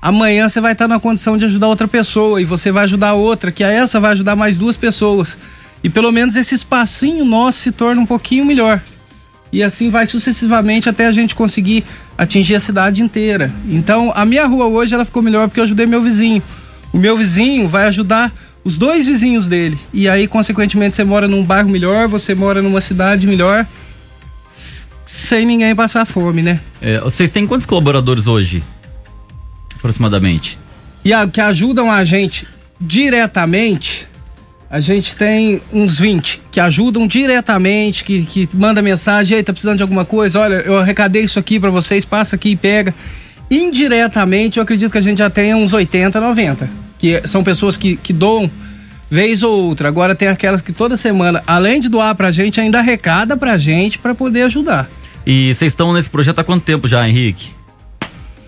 amanhã 0.00 0.48
você 0.48 0.60
vai 0.60 0.72
estar 0.72 0.88
na 0.88 1.00
condição 1.00 1.36
de 1.36 1.44
ajudar 1.44 1.68
outra 1.68 1.88
pessoa 1.88 2.40
e 2.40 2.44
você 2.44 2.70
vai 2.70 2.84
ajudar 2.84 3.14
outra, 3.14 3.50
que 3.50 3.64
a 3.64 3.68
essa 3.68 4.00
vai 4.00 4.12
ajudar 4.12 4.36
mais 4.36 4.58
duas 4.58 4.76
pessoas. 4.76 5.36
E 5.82 5.88
pelo 5.88 6.10
menos 6.10 6.36
esse 6.36 6.54
espacinho 6.54 7.24
nosso 7.24 7.58
se 7.58 7.72
torna 7.72 8.00
um 8.00 8.06
pouquinho 8.06 8.44
melhor. 8.44 8.80
E 9.52 9.62
assim 9.62 9.90
vai 9.90 10.06
sucessivamente 10.06 10.88
até 10.88 11.06
a 11.06 11.12
gente 11.12 11.34
conseguir 11.34 11.84
atingir 12.18 12.56
a 12.56 12.60
cidade 12.60 13.02
inteira. 13.02 13.52
Então, 13.68 14.12
a 14.14 14.24
minha 14.24 14.44
rua 14.46 14.66
hoje 14.66 14.94
ela 14.94 15.04
ficou 15.04 15.22
melhor 15.22 15.48
porque 15.48 15.60
eu 15.60 15.64
ajudei 15.64 15.86
meu 15.86 16.02
vizinho. 16.02 16.42
O 16.96 16.98
meu 16.98 17.14
vizinho 17.14 17.68
vai 17.68 17.84
ajudar 17.88 18.32
os 18.64 18.78
dois 18.78 19.04
vizinhos 19.04 19.46
dele. 19.46 19.78
E 19.92 20.08
aí, 20.08 20.26
consequentemente, 20.26 20.96
você 20.96 21.04
mora 21.04 21.28
num 21.28 21.44
bairro 21.44 21.68
melhor, 21.68 22.08
você 22.08 22.34
mora 22.34 22.62
numa 22.62 22.80
cidade 22.80 23.26
melhor, 23.26 23.66
sem 25.04 25.44
ninguém 25.44 25.76
passar 25.76 26.06
fome, 26.06 26.40
né? 26.40 26.58
É, 26.80 26.98
vocês 27.00 27.30
têm 27.30 27.46
quantos 27.46 27.66
colaboradores 27.66 28.26
hoje? 28.26 28.64
Aproximadamente. 29.76 30.58
E 31.04 31.12
a, 31.12 31.28
que 31.28 31.38
ajudam 31.38 31.92
a 31.92 32.02
gente 32.02 32.46
diretamente, 32.80 34.08
a 34.70 34.80
gente 34.80 35.14
tem 35.14 35.60
uns 35.70 35.98
20 35.98 36.40
que 36.50 36.60
ajudam 36.60 37.06
diretamente, 37.06 38.04
que, 38.04 38.24
que 38.24 38.48
manda 38.54 38.80
mensagem, 38.80 39.36
ei, 39.36 39.42
tá 39.42 39.52
precisando 39.52 39.76
de 39.76 39.82
alguma 39.82 40.06
coisa? 40.06 40.40
Olha, 40.40 40.54
eu 40.64 40.78
arrecadei 40.78 41.24
isso 41.24 41.38
aqui 41.38 41.60
para 41.60 41.68
vocês, 41.68 42.06
passa 42.06 42.36
aqui 42.36 42.52
e 42.52 42.56
pega. 42.56 42.94
Indiretamente, 43.50 44.56
eu 44.56 44.62
acredito 44.62 44.90
que 44.90 44.98
a 44.98 45.02
gente 45.02 45.18
já 45.18 45.28
tenha 45.28 45.58
uns 45.58 45.74
80, 45.74 46.18
90 46.18 46.85
que 46.98 47.26
são 47.26 47.42
pessoas 47.42 47.76
que, 47.76 47.96
que 47.96 48.12
doam 48.12 48.50
vez 49.10 49.42
ou 49.42 49.64
outra. 49.64 49.88
Agora 49.88 50.14
tem 50.14 50.28
aquelas 50.28 50.62
que 50.62 50.72
toda 50.72 50.96
semana, 50.96 51.42
além 51.46 51.80
de 51.80 51.88
doar 51.88 52.14
pra 52.14 52.32
gente, 52.32 52.60
ainda 52.60 52.78
arrecada 52.78 53.36
pra 53.36 53.56
gente 53.58 53.98
para 53.98 54.14
poder 54.14 54.42
ajudar. 54.42 54.88
E 55.26 55.54
vocês 55.54 55.72
estão 55.72 55.92
nesse 55.92 56.08
projeto 56.08 56.38
há 56.38 56.44
quanto 56.44 56.64
tempo 56.64 56.86
já, 56.86 57.08
Henrique? 57.08 57.50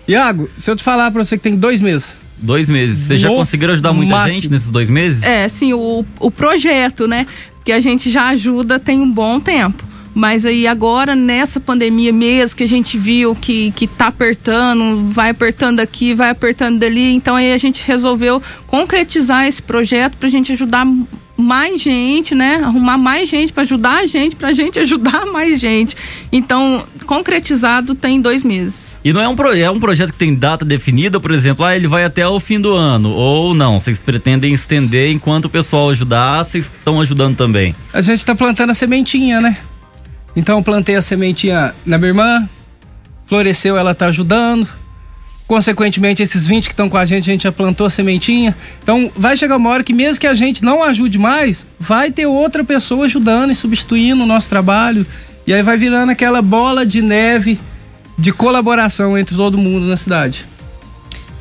Iago, 0.07 0.49
se 0.55 0.69
eu 0.69 0.75
te 0.75 0.83
falar 0.83 1.11
pra 1.11 1.23
você 1.23 1.37
que 1.37 1.43
tem 1.43 1.55
dois 1.55 1.81
meses. 1.81 2.17
Dois 2.37 2.69
meses. 2.69 2.99
Vocês 2.99 3.21
já 3.21 3.27
conseguiram 3.27 3.73
ajudar 3.73 3.93
muita 3.93 4.15
máximo. 4.15 4.41
gente 4.41 4.49
nesses 4.49 4.71
dois 4.71 4.89
meses? 4.89 5.23
É, 5.23 5.47
sim, 5.47 5.73
o, 5.73 6.05
o 6.19 6.31
projeto, 6.31 7.07
né? 7.07 7.25
Que 7.65 7.71
a 7.71 7.79
gente 7.79 8.09
já 8.09 8.29
ajuda 8.29 8.79
tem 8.79 8.99
um 9.01 9.11
bom 9.11 9.39
tempo. 9.39 9.83
Mas 10.19 10.45
aí 10.45 10.67
agora, 10.67 11.15
nessa 11.15 11.61
pandemia 11.61 12.11
mesmo, 12.11 12.57
que 12.57 12.63
a 12.65 12.67
gente 12.67 12.97
viu 12.97 13.33
que, 13.33 13.71
que 13.71 13.87
tá 13.87 14.07
apertando, 14.07 15.09
vai 15.13 15.29
apertando 15.29 15.79
aqui, 15.79 16.13
vai 16.13 16.29
apertando 16.29 16.77
dali, 16.77 17.13
então 17.13 17.37
aí 17.37 17.53
a 17.53 17.57
gente 17.57 17.81
resolveu 17.87 18.43
concretizar 18.67 19.47
esse 19.47 19.61
projeto 19.61 20.17
para 20.17 20.27
a 20.27 20.29
gente 20.29 20.51
ajudar 20.51 20.85
mais 21.37 21.79
gente, 21.79 22.35
né? 22.35 22.55
Arrumar 22.55 22.97
mais 22.97 23.29
gente 23.29 23.53
para 23.53 23.63
ajudar 23.63 23.99
a 23.99 24.05
gente, 24.07 24.35
para 24.35 24.49
a 24.49 24.53
gente 24.53 24.77
ajudar 24.79 25.25
mais 25.25 25.57
gente. 25.57 25.95
Então, 26.33 26.83
concretizado 27.05 27.95
tem 27.95 28.19
dois 28.19 28.43
meses. 28.43 28.89
E 29.05 29.13
não 29.13 29.21
é 29.21 29.27
um, 29.29 29.37
pro, 29.37 29.55
é 29.55 29.71
um 29.71 29.79
projeto 29.79 30.11
que 30.11 30.19
tem 30.19 30.35
data 30.35 30.65
definida, 30.65 31.17
por 31.21 31.31
exemplo, 31.31 31.63
ah, 31.63 31.73
ele 31.73 31.87
vai 31.87 32.03
até 32.03 32.27
o 32.27 32.41
fim 32.41 32.59
do 32.59 32.73
ano, 32.73 33.11
ou 33.11 33.53
não? 33.53 33.79
Vocês 33.79 34.01
pretendem 34.01 34.53
estender 34.53 35.13
enquanto 35.13 35.45
o 35.45 35.49
pessoal 35.49 35.89
ajudar, 35.91 36.43
vocês 36.43 36.65
estão 36.65 36.99
ajudando 36.99 37.37
também? 37.37 37.73
A 37.93 38.01
gente 38.01 38.17
está 38.17 38.35
plantando 38.35 38.71
a 38.71 38.73
sementinha, 38.73 39.39
né? 39.39 39.55
Então 40.35 40.61
plantei 40.63 40.95
a 40.95 41.01
sementinha 41.01 41.73
na 41.85 41.97
minha 41.97 42.09
irmã, 42.09 42.49
floresceu, 43.25 43.77
ela 43.77 43.93
tá 43.93 44.07
ajudando. 44.07 44.67
Consequentemente, 45.47 46.21
esses 46.21 46.45
20 46.45 46.65
que 46.65 46.73
estão 46.73 46.87
com 46.87 46.97
a 46.97 47.05
gente, 47.05 47.27
a 47.27 47.33
gente 47.33 47.43
já 47.43 47.51
plantou 47.51 47.87
a 47.87 47.89
sementinha. 47.89 48.55
Então, 48.83 49.11
vai 49.15 49.35
chegar 49.35 49.57
uma 49.57 49.71
hora 49.71 49.83
que, 49.83 49.93
mesmo 49.93 50.19
que 50.19 50.27
a 50.27 50.35
gente 50.35 50.63
não 50.63 50.83
ajude 50.83 51.17
mais, 51.17 51.65
vai 51.79 52.11
ter 52.11 52.27
outra 52.27 52.63
pessoa 52.63 53.05
ajudando 53.05 53.49
e 53.49 53.55
substituindo 53.55 54.23
o 54.23 54.27
nosso 54.27 54.47
trabalho. 54.47 55.07
E 55.47 55.53
aí 55.53 55.63
vai 55.63 55.75
virando 55.75 56.11
aquela 56.11 56.39
bola 56.39 56.85
de 56.85 57.01
neve 57.01 57.59
de 58.15 58.31
colaboração 58.31 59.17
entre 59.17 59.35
todo 59.35 59.57
mundo 59.57 59.87
na 59.87 59.97
cidade. 59.97 60.45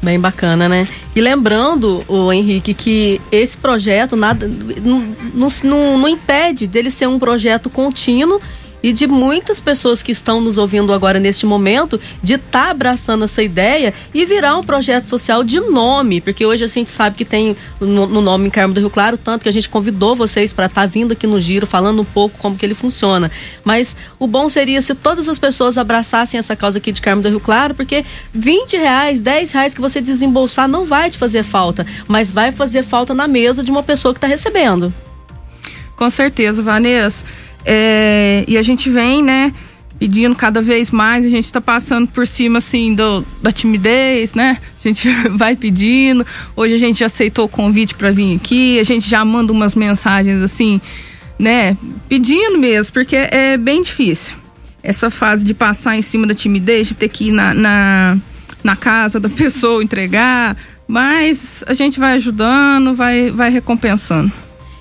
Bem 0.02 0.18
bacana, 0.18 0.68
né? 0.68 0.88
E 1.14 1.20
lembrando, 1.20 2.04
o 2.08 2.32
Henrique, 2.32 2.72
que 2.72 3.20
esse 3.32 3.56
projeto 3.56 4.16
nada 4.16 4.48
não, 4.82 5.04
não, 5.34 5.98
não 5.98 6.08
impede 6.08 6.66
dele 6.66 6.90
ser 6.90 7.08
um 7.08 7.18
projeto 7.18 7.68
contínuo 7.68 8.40
e 8.82 8.92
de 8.92 9.06
muitas 9.06 9.60
pessoas 9.60 10.02
que 10.02 10.12
estão 10.12 10.40
nos 10.40 10.58
ouvindo 10.58 10.92
agora 10.92 11.18
neste 11.18 11.46
momento 11.46 12.00
de 12.22 12.34
estar 12.34 12.66
tá 12.66 12.70
abraçando 12.70 13.24
essa 13.24 13.42
ideia 13.42 13.92
e 14.14 14.24
virar 14.24 14.56
um 14.56 14.64
projeto 14.64 15.06
social 15.06 15.42
de 15.42 15.60
nome, 15.60 16.20
porque 16.20 16.44
hoje 16.44 16.64
a 16.64 16.68
gente 16.68 16.90
sabe 16.90 17.16
que 17.16 17.24
tem 17.24 17.56
no, 17.80 18.06
no 18.06 18.20
nome 18.20 18.50
Carmo 18.50 18.74
do 18.74 18.80
Rio 18.80 18.90
Claro, 18.90 19.16
tanto 19.16 19.42
que 19.42 19.48
a 19.48 19.52
gente 19.52 19.68
convidou 19.68 20.14
vocês 20.14 20.52
para 20.52 20.66
estar 20.66 20.82
tá 20.82 20.86
vindo 20.86 21.12
aqui 21.12 21.26
no 21.26 21.40
Giro 21.40 21.66
falando 21.66 22.02
um 22.02 22.04
pouco 22.04 22.38
como 22.38 22.56
que 22.56 22.64
ele 22.64 22.74
funciona. 22.74 23.30
Mas 23.64 23.96
o 24.18 24.26
bom 24.26 24.48
seria 24.48 24.80
se 24.80 24.94
todas 24.94 25.28
as 25.28 25.38
pessoas 25.38 25.78
abraçassem 25.78 26.38
essa 26.38 26.54
causa 26.54 26.78
aqui 26.78 26.92
de 26.92 27.00
Carmo 27.00 27.22
do 27.22 27.28
Rio 27.28 27.40
Claro, 27.40 27.74
porque 27.74 28.04
20 28.32 28.76
reais, 28.76 29.20
10 29.20 29.52
reais 29.52 29.74
que 29.74 29.80
você 29.80 30.00
desembolsar 30.00 30.68
não 30.68 30.84
vai 30.84 31.10
te 31.10 31.18
fazer 31.18 31.42
falta, 31.42 31.86
mas 32.06 32.30
vai 32.30 32.52
fazer 32.52 32.82
falta 32.82 33.14
na 33.14 33.26
mesa 33.28 33.62
de 33.62 33.70
uma 33.70 33.82
pessoa 33.82 34.14
que 34.14 34.18
está 34.18 34.26
recebendo. 34.26 34.92
Com 35.96 36.08
certeza, 36.10 36.62
Vanessa. 36.62 37.24
É, 37.70 38.46
e 38.48 38.56
a 38.56 38.62
gente 38.62 38.88
vem, 38.88 39.22
né, 39.22 39.52
pedindo 39.98 40.34
cada 40.34 40.62
vez 40.62 40.90
mais, 40.90 41.26
a 41.26 41.28
gente 41.28 41.44
está 41.44 41.60
passando 41.60 42.08
por 42.08 42.26
cima, 42.26 42.58
assim, 42.58 42.94
do, 42.94 43.22
da 43.42 43.52
timidez, 43.52 44.32
né? 44.32 44.56
A 44.82 44.88
gente 44.88 45.06
vai 45.36 45.54
pedindo. 45.54 46.24
Hoje 46.56 46.72
a 46.72 46.78
gente 46.78 47.04
aceitou 47.04 47.44
o 47.44 47.48
convite 47.48 47.94
para 47.94 48.10
vir 48.10 48.36
aqui, 48.36 48.80
a 48.80 48.84
gente 48.84 49.06
já 49.06 49.22
manda 49.22 49.52
umas 49.52 49.74
mensagens, 49.74 50.42
assim, 50.42 50.80
né, 51.38 51.76
pedindo 52.08 52.56
mesmo, 52.56 52.90
porque 52.94 53.16
é 53.16 53.58
bem 53.58 53.82
difícil. 53.82 54.34
Essa 54.82 55.10
fase 55.10 55.44
de 55.44 55.52
passar 55.52 55.94
em 55.94 56.02
cima 56.02 56.26
da 56.26 56.34
timidez, 56.34 56.88
de 56.88 56.94
ter 56.94 57.10
que 57.10 57.28
ir 57.28 57.32
na, 57.32 57.52
na, 57.52 58.16
na 58.64 58.76
casa 58.76 59.20
da 59.20 59.28
pessoa 59.28 59.84
entregar, 59.84 60.56
mas 60.86 61.62
a 61.66 61.74
gente 61.74 62.00
vai 62.00 62.14
ajudando, 62.14 62.94
vai, 62.94 63.30
vai 63.30 63.50
recompensando. 63.50 64.32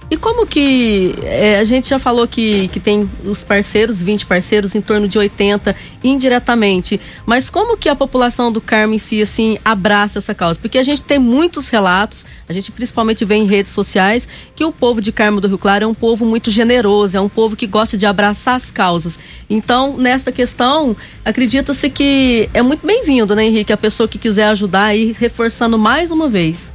E 0.09 0.15
como 0.15 0.47
que 0.47 1.15
é, 1.23 1.59
a 1.59 1.65
gente 1.65 1.89
já 1.89 1.99
falou 1.99 2.25
que, 2.25 2.69
que 2.69 2.79
tem 2.79 3.09
os 3.25 3.43
parceiros, 3.43 4.01
20 4.01 4.25
parceiros, 4.25 4.73
em 4.73 4.79
torno 4.79 5.05
de 5.05 5.17
80 5.17 5.75
indiretamente, 6.01 6.99
mas 7.25 7.49
como 7.49 7.75
que 7.75 7.89
a 7.89 7.95
população 7.95 8.49
do 8.49 8.61
Carmo 8.61 8.93
em 8.93 8.97
si 8.97 9.21
assim 9.21 9.57
abraça 9.65 10.19
essa 10.19 10.33
causa? 10.33 10.57
Porque 10.57 10.77
a 10.77 10.83
gente 10.83 11.03
tem 11.03 11.19
muitos 11.19 11.67
relatos, 11.67 12.25
a 12.47 12.53
gente 12.53 12.71
principalmente 12.71 13.25
vê 13.25 13.35
em 13.35 13.45
redes 13.45 13.73
sociais 13.73 14.29
que 14.55 14.63
o 14.63 14.71
povo 14.71 15.01
de 15.01 15.11
Carmo 15.11 15.41
do 15.41 15.47
Rio 15.49 15.57
Claro 15.57 15.83
é 15.83 15.87
um 15.87 15.93
povo 15.93 16.25
muito 16.25 16.49
generoso, 16.49 17.17
é 17.17 17.21
um 17.21 17.27
povo 17.27 17.57
que 17.57 17.67
gosta 17.67 17.97
de 17.97 18.05
abraçar 18.05 18.55
as 18.55 18.71
causas. 18.71 19.19
Então, 19.49 19.97
nessa 19.97 20.31
questão, 20.31 20.95
acredita-se 21.25 21.89
que 21.89 22.49
é 22.53 22.61
muito 22.61 22.87
bem-vindo, 22.87 23.35
né, 23.35 23.43
Henrique, 23.43 23.73
a 23.73 23.77
pessoa 23.77 24.07
que 24.07 24.17
quiser 24.17 24.45
ajudar 24.45 24.85
aí 24.85 25.13
reforçando 25.19 25.77
mais 25.77 26.11
uma 26.11 26.29
vez. 26.29 26.71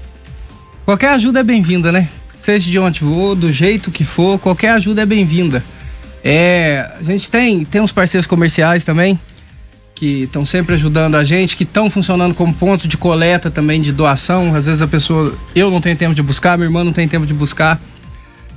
Qualquer 0.85 1.11
ajuda 1.11 1.41
é 1.41 1.43
bem-vinda, 1.43 1.91
né? 1.91 2.11
Seja 2.43 2.69
de 2.69 2.79
onde 2.79 3.01
for, 3.01 3.37
do 3.37 3.53
jeito 3.53 3.91
que 3.91 4.05
for, 4.05 4.37
qualquer 4.39 4.71
ajuda 4.71 5.03
é 5.03 5.07
bem-vinda. 5.07 5.65
É, 6.25 6.91
a 6.99 7.03
gente 7.03 7.31
tem, 7.31 7.65
tem 7.65 7.81
uns 7.81 7.93
parceiros 7.93 8.27
comerciais 8.27 8.83
também 8.83 9.19
que 9.95 10.25
estão 10.25 10.45
sempre 10.45 10.75
ajudando 10.75 11.15
a 11.15 11.23
gente, 11.23 11.57
que 11.57 11.63
estão 11.63 11.89
funcionando 11.89 12.35
como 12.35 12.53
ponto 12.53 12.89
de 12.89 12.97
coleta 12.97 13.49
também 13.49 13.81
de 13.81 13.93
doação. 13.93 14.53
Às 14.57 14.67
vezes 14.67 14.83
a 14.83 14.89
pessoa, 14.89 15.33
eu 15.55 15.71
não 15.71 15.81
tenho 15.81 15.97
tempo 15.97 16.15
de 16.17 16.23
buscar, 16.23 16.59
minha 16.59 16.67
irmã 16.67 16.83
não 16.83 16.93
tem 16.93 17.07
tempo 17.07 17.25
de 17.25 17.33
buscar. 17.33 17.81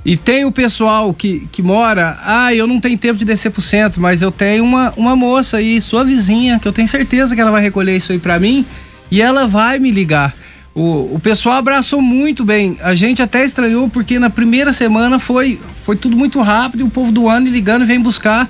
E 0.04 0.16
tem 0.16 0.44
o 0.44 0.50
pessoal 0.50 1.14
que, 1.14 1.46
que 1.52 1.62
mora, 1.62 2.18
ah, 2.24 2.52
eu 2.52 2.66
não 2.66 2.80
tenho 2.80 2.98
tempo 2.98 3.16
de 3.16 3.24
descer 3.24 3.52
pro 3.52 3.62
centro, 3.62 4.00
mas 4.00 4.20
eu 4.20 4.32
tenho 4.32 4.64
uma, 4.64 4.92
uma 4.96 5.14
moça 5.14 5.58
aí, 5.58 5.80
sua 5.80 6.04
vizinha, 6.04 6.58
que 6.58 6.66
eu 6.66 6.72
tenho 6.72 6.88
certeza 6.88 7.36
que 7.36 7.40
ela 7.40 7.52
vai 7.52 7.62
recolher 7.62 7.96
isso 7.96 8.10
aí 8.10 8.18
para 8.18 8.40
mim 8.40 8.66
e 9.10 9.22
ela 9.22 9.46
vai 9.46 9.78
me 9.78 9.92
ligar. 9.92 10.34
O, 10.76 11.14
o 11.14 11.18
pessoal 11.18 11.56
abraçou 11.56 12.02
muito 12.02 12.44
bem. 12.44 12.76
A 12.82 12.94
gente 12.94 13.22
até 13.22 13.42
estranhou 13.46 13.88
porque 13.88 14.18
na 14.18 14.28
primeira 14.28 14.74
semana 14.74 15.18
foi, 15.18 15.58
foi 15.86 15.96
tudo 15.96 16.14
muito 16.14 16.38
rápido 16.42 16.80
e 16.80 16.82
o 16.82 16.90
povo 16.90 17.10
do 17.10 17.30
ano 17.30 17.48
ligando 17.48 17.86
vem 17.86 17.98
buscar. 17.98 18.46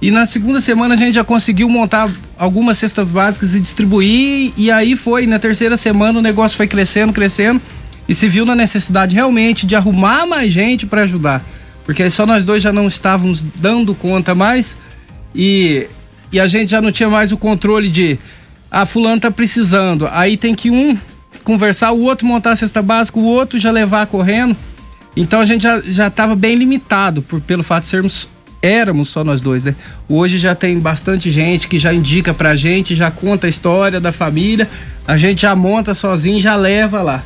E 0.00 0.10
na 0.10 0.24
segunda 0.24 0.58
semana 0.62 0.94
a 0.94 0.96
gente 0.96 1.12
já 1.12 1.22
conseguiu 1.22 1.68
montar 1.68 2.08
algumas 2.38 2.78
cestas 2.78 3.10
básicas 3.10 3.54
e 3.54 3.60
distribuir. 3.60 4.54
E 4.56 4.70
aí 4.70 4.96
foi, 4.96 5.26
na 5.26 5.38
terceira 5.38 5.76
semana 5.76 6.18
o 6.18 6.22
negócio 6.22 6.56
foi 6.56 6.66
crescendo, 6.66 7.12
crescendo 7.12 7.60
e 8.08 8.14
se 8.14 8.26
viu 8.26 8.46
na 8.46 8.54
necessidade 8.54 9.14
realmente 9.14 9.66
de 9.66 9.76
arrumar 9.76 10.26
mais 10.26 10.50
gente 10.50 10.86
para 10.86 11.02
ajudar. 11.02 11.44
Porque 11.84 12.08
só 12.08 12.24
nós 12.24 12.42
dois 12.42 12.62
já 12.62 12.72
não 12.72 12.88
estávamos 12.88 13.44
dando 13.54 13.94
conta 13.94 14.34
mais 14.34 14.78
e, 15.34 15.86
e 16.32 16.40
a 16.40 16.46
gente 16.46 16.70
já 16.70 16.80
não 16.80 16.90
tinha 16.90 17.10
mais 17.10 17.32
o 17.32 17.36
controle 17.36 17.90
de 17.90 18.18
ah, 18.70 18.86
fulano 18.86 19.20
tá 19.20 19.30
precisando. 19.30 20.08
Aí 20.10 20.38
tem 20.38 20.54
que 20.54 20.70
um 20.70 20.96
conversar, 21.46 21.92
o 21.92 22.02
outro 22.02 22.26
montar 22.26 22.50
a 22.50 22.56
cesta 22.56 22.82
básica, 22.82 23.20
o 23.20 23.24
outro 23.24 23.56
já 23.56 23.70
levar 23.70 24.08
correndo. 24.08 24.56
Então 25.16 25.40
a 25.40 25.46
gente 25.46 25.62
já, 25.62 25.80
já 25.80 26.12
bem 26.34 26.56
limitado 26.56 27.22
por, 27.22 27.40
pelo 27.40 27.62
fato 27.62 27.84
de 27.84 27.88
sermos 27.88 28.28
éramos 28.60 29.10
só 29.10 29.22
nós 29.22 29.40
dois, 29.40 29.64
né? 29.64 29.76
Hoje 30.08 30.38
já 30.38 30.56
tem 30.56 30.78
bastante 30.80 31.30
gente 31.30 31.68
que 31.68 31.78
já 31.78 31.94
indica 31.94 32.34
pra 32.34 32.56
gente, 32.56 32.96
já 32.96 33.12
conta 33.12 33.46
a 33.46 33.50
história 33.50 34.00
da 34.00 34.10
família, 34.10 34.68
a 35.06 35.16
gente 35.16 35.42
já 35.42 35.54
monta 35.54 35.94
sozinho, 35.94 36.40
já 36.40 36.56
leva 36.56 37.00
lá. 37.00 37.22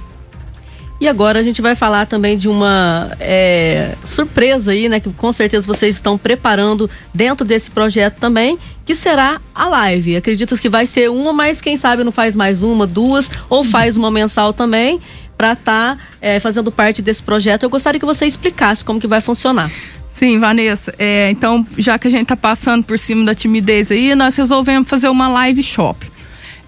E 1.01 1.09
agora 1.09 1.39
a 1.39 1.43
gente 1.43 1.63
vai 1.63 1.75
falar 1.75 2.05
também 2.05 2.37
de 2.37 2.47
uma 2.47 3.11
é, 3.19 3.95
surpresa 4.05 4.73
aí, 4.73 4.87
né? 4.87 5.01
Que 5.01 5.11
com 5.11 5.33
certeza 5.33 5.67
vocês 5.67 5.95
estão 5.95 6.19
preparando 6.19 6.91
dentro 7.15 7.43
desse 7.43 7.71
projeto 7.71 8.19
também, 8.21 8.59
que 8.85 8.95
será 8.95 9.41
a 9.55 9.67
live. 9.67 10.17
Acredito 10.17 10.55
que 10.59 10.69
vai 10.69 10.85
ser 10.85 11.09
uma, 11.09 11.33
mas 11.33 11.59
quem 11.59 11.75
sabe 11.79 12.05
não 12.05 12.13
faz 12.13 12.37
mais 12.37 12.63
uma, 12.63 12.87
duas, 12.87 13.31
ou 13.49 13.65
faz 13.65 13.97
uma 13.97 14.11
mensal 14.11 14.53
também, 14.53 15.01
para 15.39 15.53
estar 15.53 15.97
tá, 15.97 16.03
é, 16.21 16.39
fazendo 16.39 16.71
parte 16.71 17.01
desse 17.01 17.23
projeto. 17.23 17.63
Eu 17.63 17.71
gostaria 17.71 17.99
que 17.99 18.05
você 18.05 18.27
explicasse 18.27 18.85
como 18.85 19.01
que 19.01 19.07
vai 19.07 19.23
funcionar. 19.23 19.71
Sim, 20.13 20.39
Vanessa. 20.39 20.95
É, 20.99 21.31
então, 21.31 21.67
já 21.79 21.99
que 21.99 22.09
a 22.09 22.11
gente 22.11 22.25
está 22.25 22.37
passando 22.37 22.85
por 22.85 22.99
cima 22.99 23.25
da 23.25 23.35
timidez 23.35 23.91
aí, 23.91 24.15
nós 24.15 24.37
resolvemos 24.37 24.87
fazer 24.87 25.09
uma 25.09 25.29
live 25.29 25.63
shop. 25.63 26.10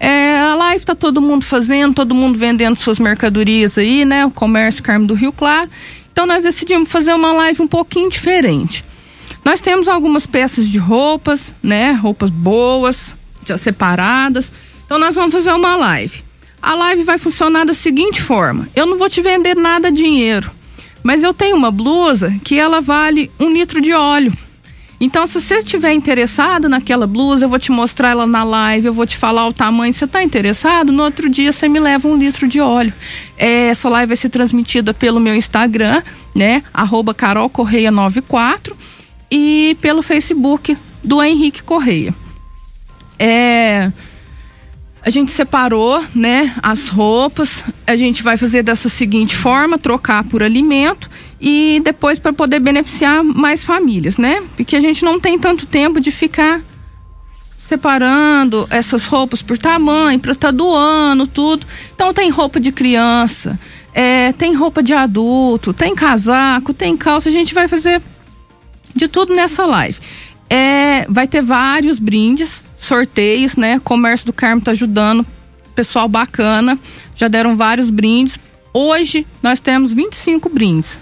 É, 0.05 0.37
a 0.37 0.53
live 0.55 0.83
tá 0.83 0.93
todo 0.93 1.21
mundo 1.21 1.45
fazendo, 1.45 1.95
todo 1.95 2.13
mundo 2.13 2.37
vendendo 2.37 2.75
suas 2.75 2.99
mercadorias 2.99 3.77
aí, 3.77 4.03
né? 4.03 4.25
O 4.25 4.31
comércio 4.31 4.83
Carmo 4.83 5.07
do 5.07 5.13
Rio 5.13 5.31
Claro. 5.31 5.69
Então 6.11 6.25
nós 6.25 6.43
decidimos 6.43 6.91
fazer 6.91 7.13
uma 7.13 7.31
live 7.31 7.61
um 7.61 7.67
pouquinho 7.67 8.09
diferente. 8.09 8.83
Nós 9.45 9.61
temos 9.61 9.87
algumas 9.87 10.25
peças 10.25 10.67
de 10.67 10.77
roupas, 10.77 11.55
né? 11.63 11.93
Roupas 11.93 12.29
boas, 12.29 13.15
já 13.47 13.57
separadas. 13.57 14.51
Então 14.85 14.99
nós 14.99 15.15
vamos 15.15 15.33
fazer 15.33 15.53
uma 15.53 15.77
live. 15.77 16.21
A 16.61 16.75
live 16.75 17.03
vai 17.03 17.17
funcionar 17.17 17.63
da 17.63 17.73
seguinte 17.73 18.21
forma: 18.21 18.67
eu 18.75 18.85
não 18.85 18.97
vou 18.97 19.09
te 19.09 19.21
vender 19.21 19.55
nada 19.55 19.89
dinheiro, 19.89 20.51
mas 21.01 21.23
eu 21.23 21.33
tenho 21.33 21.55
uma 21.55 21.71
blusa 21.71 22.35
que 22.43 22.59
ela 22.59 22.81
vale 22.81 23.31
um 23.39 23.49
litro 23.49 23.79
de 23.79 23.93
óleo. 23.93 24.33
Então, 24.99 25.27
se 25.27 25.41
você 25.41 25.55
estiver 25.55 25.93
interessado 25.93 26.69
naquela 26.69 27.05
blusa, 27.05 27.45
eu 27.45 27.49
vou 27.49 27.59
te 27.59 27.71
mostrar 27.71 28.11
ela 28.11 28.25
na 28.25 28.43
live, 28.43 28.87
eu 28.87 28.93
vou 28.93 29.05
te 29.05 29.17
falar 29.17 29.47
o 29.47 29.53
tamanho. 29.53 29.93
Você 29.93 30.05
está 30.05 30.23
interessado? 30.23 30.91
No 30.91 31.03
outro 31.03 31.29
dia 31.29 31.51
você 31.51 31.67
me 31.67 31.79
leva 31.79 32.07
um 32.07 32.15
litro 32.15 32.47
de 32.47 32.61
óleo. 32.61 32.93
É, 33.37 33.67
essa 33.67 33.89
live 33.89 34.07
vai 34.07 34.17
ser 34.17 34.29
transmitida 34.29 34.93
pelo 34.93 35.19
meu 35.19 35.35
Instagram, 35.35 36.01
né? 36.33 36.63
Arroba 36.73 37.13
Carol 37.13 37.49
Correia 37.49 37.91
94 37.91 38.75
e 39.29 39.75
pelo 39.81 40.01
Facebook 40.01 40.77
do 41.03 41.21
Henrique 41.21 41.63
Correia. 41.63 42.13
É 43.19 43.91
a 45.05 45.09
gente 45.09 45.33
separou, 45.33 46.01
né, 46.15 46.55
as 46.63 46.87
roupas. 46.87 47.61
A 47.85 47.97
gente 47.97 48.23
vai 48.23 48.37
fazer 48.37 48.63
dessa 48.63 48.87
seguinte 48.87 49.35
forma, 49.35 49.77
trocar 49.77 50.23
por 50.23 50.41
alimento 50.41 51.09
e 51.45 51.81
depois 51.83 52.19
para 52.19 52.31
poder 52.31 52.61
beneficiar 52.61 53.21
mais 53.21 53.65
famílias, 53.65 54.15
né? 54.15 54.41
Porque 54.55 54.77
a 54.77 54.79
gente 54.79 55.03
não 55.03 55.19
tem 55.19 55.37
tanto 55.37 55.65
tempo 55.65 55.99
de 55.99 56.09
ficar 56.09 56.61
separando 57.57 58.65
essas 58.69 59.05
roupas 59.05 59.41
por 59.41 59.57
tamanho, 59.57 60.17
para 60.21 60.31
estar 60.31 60.47
tá 60.47 60.51
doando 60.51 61.27
tudo. 61.27 61.67
Então 61.93 62.13
tem 62.13 62.29
roupa 62.29 62.61
de 62.61 62.71
criança, 62.71 63.59
é, 63.93 64.31
tem 64.31 64.53
roupa 64.53 64.81
de 64.81 64.93
adulto, 64.93 65.73
tem 65.73 65.93
casaco, 65.93 66.73
tem 66.73 66.95
calça. 66.95 67.27
A 67.27 67.31
gente 67.31 67.53
vai 67.53 67.67
fazer 67.67 68.01
de 68.95 69.09
tudo 69.09 69.35
nessa 69.35 69.65
live. 69.65 69.99
É, 70.49 71.05
vai 71.09 71.27
ter 71.27 71.41
vários 71.41 71.99
brindes 71.99 72.63
sorteios, 72.77 73.57
né? 73.57 73.81
Comércio 73.83 74.27
do 74.27 74.33
Carmo 74.33 74.61
tá 74.61 74.71
ajudando, 74.71 75.25
pessoal 75.75 76.07
bacana, 76.07 76.79
já 77.17 77.27
deram 77.27 77.57
vários 77.57 77.89
brindes. 77.89 78.39
Hoje 78.73 79.27
nós 79.41 79.59
temos 79.59 79.91
25 79.91 80.47
brindes, 80.47 80.97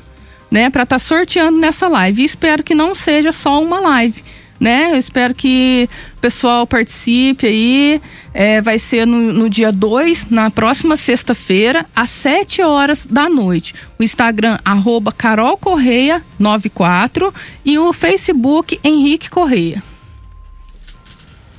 né, 0.51 0.69
para 0.69 0.83
estar 0.83 0.97
tá 0.97 0.99
sorteando 0.99 1.57
nessa 1.57 1.87
live. 1.87 2.21
E 2.21 2.25
espero 2.25 2.61
que 2.61 2.75
não 2.75 2.93
seja 2.93 3.31
só 3.31 3.63
uma 3.63 3.79
live, 3.79 4.21
né? 4.59 4.91
Eu 4.91 4.97
espero 4.97 5.33
que 5.33 5.89
o 6.17 6.19
pessoal 6.19 6.67
participe 6.67 7.47
aí. 7.47 8.01
É, 8.33 8.61
vai 8.61 8.77
ser 8.77 9.07
no, 9.07 9.33
no 9.33 9.49
dia 9.49 9.71
2, 9.71 10.27
na 10.29 10.51
próxima 10.51 10.95
sexta-feira, 10.95 11.85
às 11.95 12.09
7 12.09 12.61
horas 12.61 13.05
da 13.05 13.29
noite. 13.29 13.73
O 13.97 14.03
Instagram, 14.03 14.59
arroba 14.63 15.11
Carol 15.11 15.57
Correia 15.57 16.21
94 16.37 17.33
e 17.65 17.79
o 17.79 17.91
Facebook 17.91 18.79
Henrique 18.83 19.29
Correia. 19.29 19.81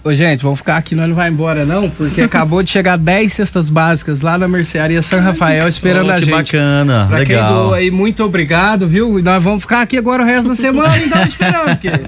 Ô, 0.04 0.12
gente, 0.12 0.42
vamos 0.42 0.58
ficar 0.58 0.78
aqui, 0.78 0.96
nós 0.96 1.08
não 1.08 1.14
vai 1.14 1.28
embora 1.28 1.64
não, 1.64 1.88
porque 1.88 2.22
acabou 2.22 2.60
de 2.60 2.70
chegar 2.70 2.96
10 2.98 3.32
cestas 3.32 3.70
básicas 3.70 4.20
lá 4.20 4.36
na 4.36 4.48
mercearia 4.48 5.00
São 5.00 5.20
Rafael 5.20 5.68
esperando 5.68 6.08
oh, 6.08 6.12
a 6.12 6.18
gente. 6.18 6.30
bacana, 6.30 7.06
pra 7.08 7.18
legal. 7.18 7.46
quem 7.46 7.54
doou 7.54 7.74
aí, 7.74 7.90
muito 7.90 8.24
obrigado, 8.24 8.88
viu? 8.88 9.18
E 9.20 9.22
nós 9.22 9.42
vamos 9.42 9.62
ficar 9.62 9.82
aqui 9.82 9.96
agora 9.96 10.24
o 10.24 10.26
resto 10.26 10.48
da 10.48 10.56
semana, 10.56 10.98
então, 10.98 11.22
esperando, 11.24 11.78
porque 11.78 12.06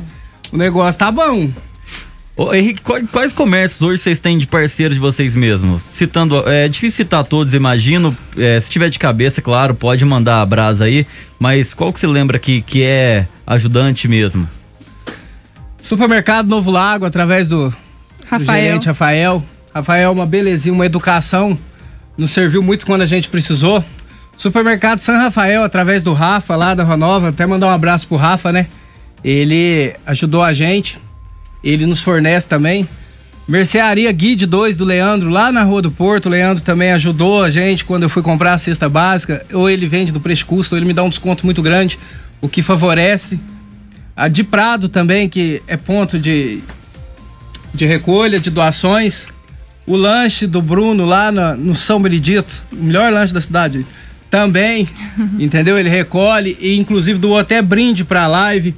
o 0.52 0.56
negócio 0.56 0.98
tá 0.98 1.12
bom. 1.12 1.50
Ô, 2.36 2.52
Henrique, 2.52 2.82
quais, 2.82 3.08
quais, 3.12 3.32
comércios 3.32 3.80
hoje 3.80 4.02
vocês 4.02 4.18
têm 4.18 4.38
de 4.38 4.48
parceiro 4.48 4.92
de 4.92 4.98
vocês 4.98 5.36
mesmos? 5.36 5.80
Citando, 5.82 6.42
é 6.48 6.66
difícil 6.66 7.04
citar 7.04 7.22
todos, 7.22 7.54
imagino. 7.54 8.16
É, 8.36 8.58
se 8.58 8.68
tiver 8.68 8.90
de 8.90 8.98
cabeça, 8.98 9.40
claro, 9.40 9.72
pode 9.72 10.04
mandar 10.04 10.40
a 10.40 10.46
brasa 10.46 10.86
aí. 10.86 11.06
Mas 11.38 11.74
qual 11.74 11.92
que 11.92 12.00
você 12.00 12.08
lembra 12.08 12.40
que, 12.40 12.60
que 12.60 12.82
é 12.82 13.28
ajudante 13.46 14.08
mesmo? 14.08 14.48
Supermercado 15.80 16.48
Novo 16.48 16.72
Lago, 16.72 17.04
através 17.04 17.48
do 17.48 17.72
Rafael. 18.28 18.66
gerente 18.66 18.86
Rafael. 18.86 19.44
Rafael, 19.74 20.12
uma 20.12 20.26
belezinha, 20.26 20.72
uma 20.72 20.86
educação. 20.86 21.58
Nos 22.16 22.30
serviu 22.30 22.62
muito 22.62 22.86
quando 22.86 23.02
a 23.02 23.06
gente 23.06 23.28
precisou. 23.28 23.84
Supermercado 24.36 24.98
São 24.98 25.16
Rafael, 25.16 25.62
através 25.62 26.02
do 26.02 26.12
Rafa 26.12 26.56
lá 26.56 26.74
da 26.74 26.84
Nova, 26.96 27.28
até 27.28 27.46
mandar 27.46 27.68
um 27.68 27.70
abraço 27.70 28.06
pro 28.06 28.16
Rafa, 28.16 28.52
né? 28.52 28.66
Ele 29.24 29.94
ajudou 30.06 30.42
a 30.42 30.52
gente, 30.52 31.00
ele 31.62 31.86
nos 31.86 32.02
fornece 32.02 32.46
também. 32.46 32.88
Mercearia 33.46 34.10
Guide 34.10 34.46
2 34.46 34.76
do 34.76 34.84
Leandro, 34.84 35.28
lá 35.28 35.52
na 35.52 35.62
Rua 35.62 35.82
do 35.82 35.90
Porto. 35.90 36.26
O 36.26 36.28
Leandro 36.30 36.62
também 36.62 36.92
ajudou 36.92 37.42
a 37.42 37.50
gente 37.50 37.84
quando 37.84 38.04
eu 38.04 38.08
fui 38.08 38.22
comprar 38.22 38.54
a 38.54 38.58
cesta 38.58 38.88
básica. 38.88 39.44
Ou 39.52 39.68
ele 39.68 39.86
vende 39.86 40.10
do 40.10 40.20
preço 40.20 40.46
custo, 40.46 40.74
ou 40.74 40.78
ele 40.78 40.86
me 40.86 40.94
dá 40.94 41.02
um 41.02 41.10
desconto 41.10 41.44
muito 41.44 41.60
grande, 41.60 41.98
o 42.40 42.48
que 42.48 42.62
favorece. 42.62 43.38
A 44.16 44.28
de 44.28 44.44
Prado 44.44 44.88
também, 44.88 45.28
que 45.28 45.62
é 45.66 45.76
ponto 45.76 46.18
de, 46.18 46.60
de 47.74 47.84
recolha 47.84 48.38
de 48.38 48.50
doações. 48.50 49.26
O 49.86 49.96
lanche 49.96 50.46
do 50.46 50.62
Bruno 50.62 51.04
lá 51.04 51.30
no, 51.30 51.56
no 51.56 51.74
São 51.74 52.00
Benedito, 52.00 52.62
o 52.72 52.76
melhor 52.76 53.12
lanche 53.12 53.34
da 53.34 53.40
cidade, 53.40 53.84
também, 54.30 54.88
entendeu? 55.38 55.76
Ele 55.76 55.90
recolhe 55.90 56.56
e 56.58 56.78
inclusive 56.78 57.18
doou 57.18 57.38
até 57.38 57.60
brinde 57.60 58.04
pra 58.04 58.26
live. 58.26 58.74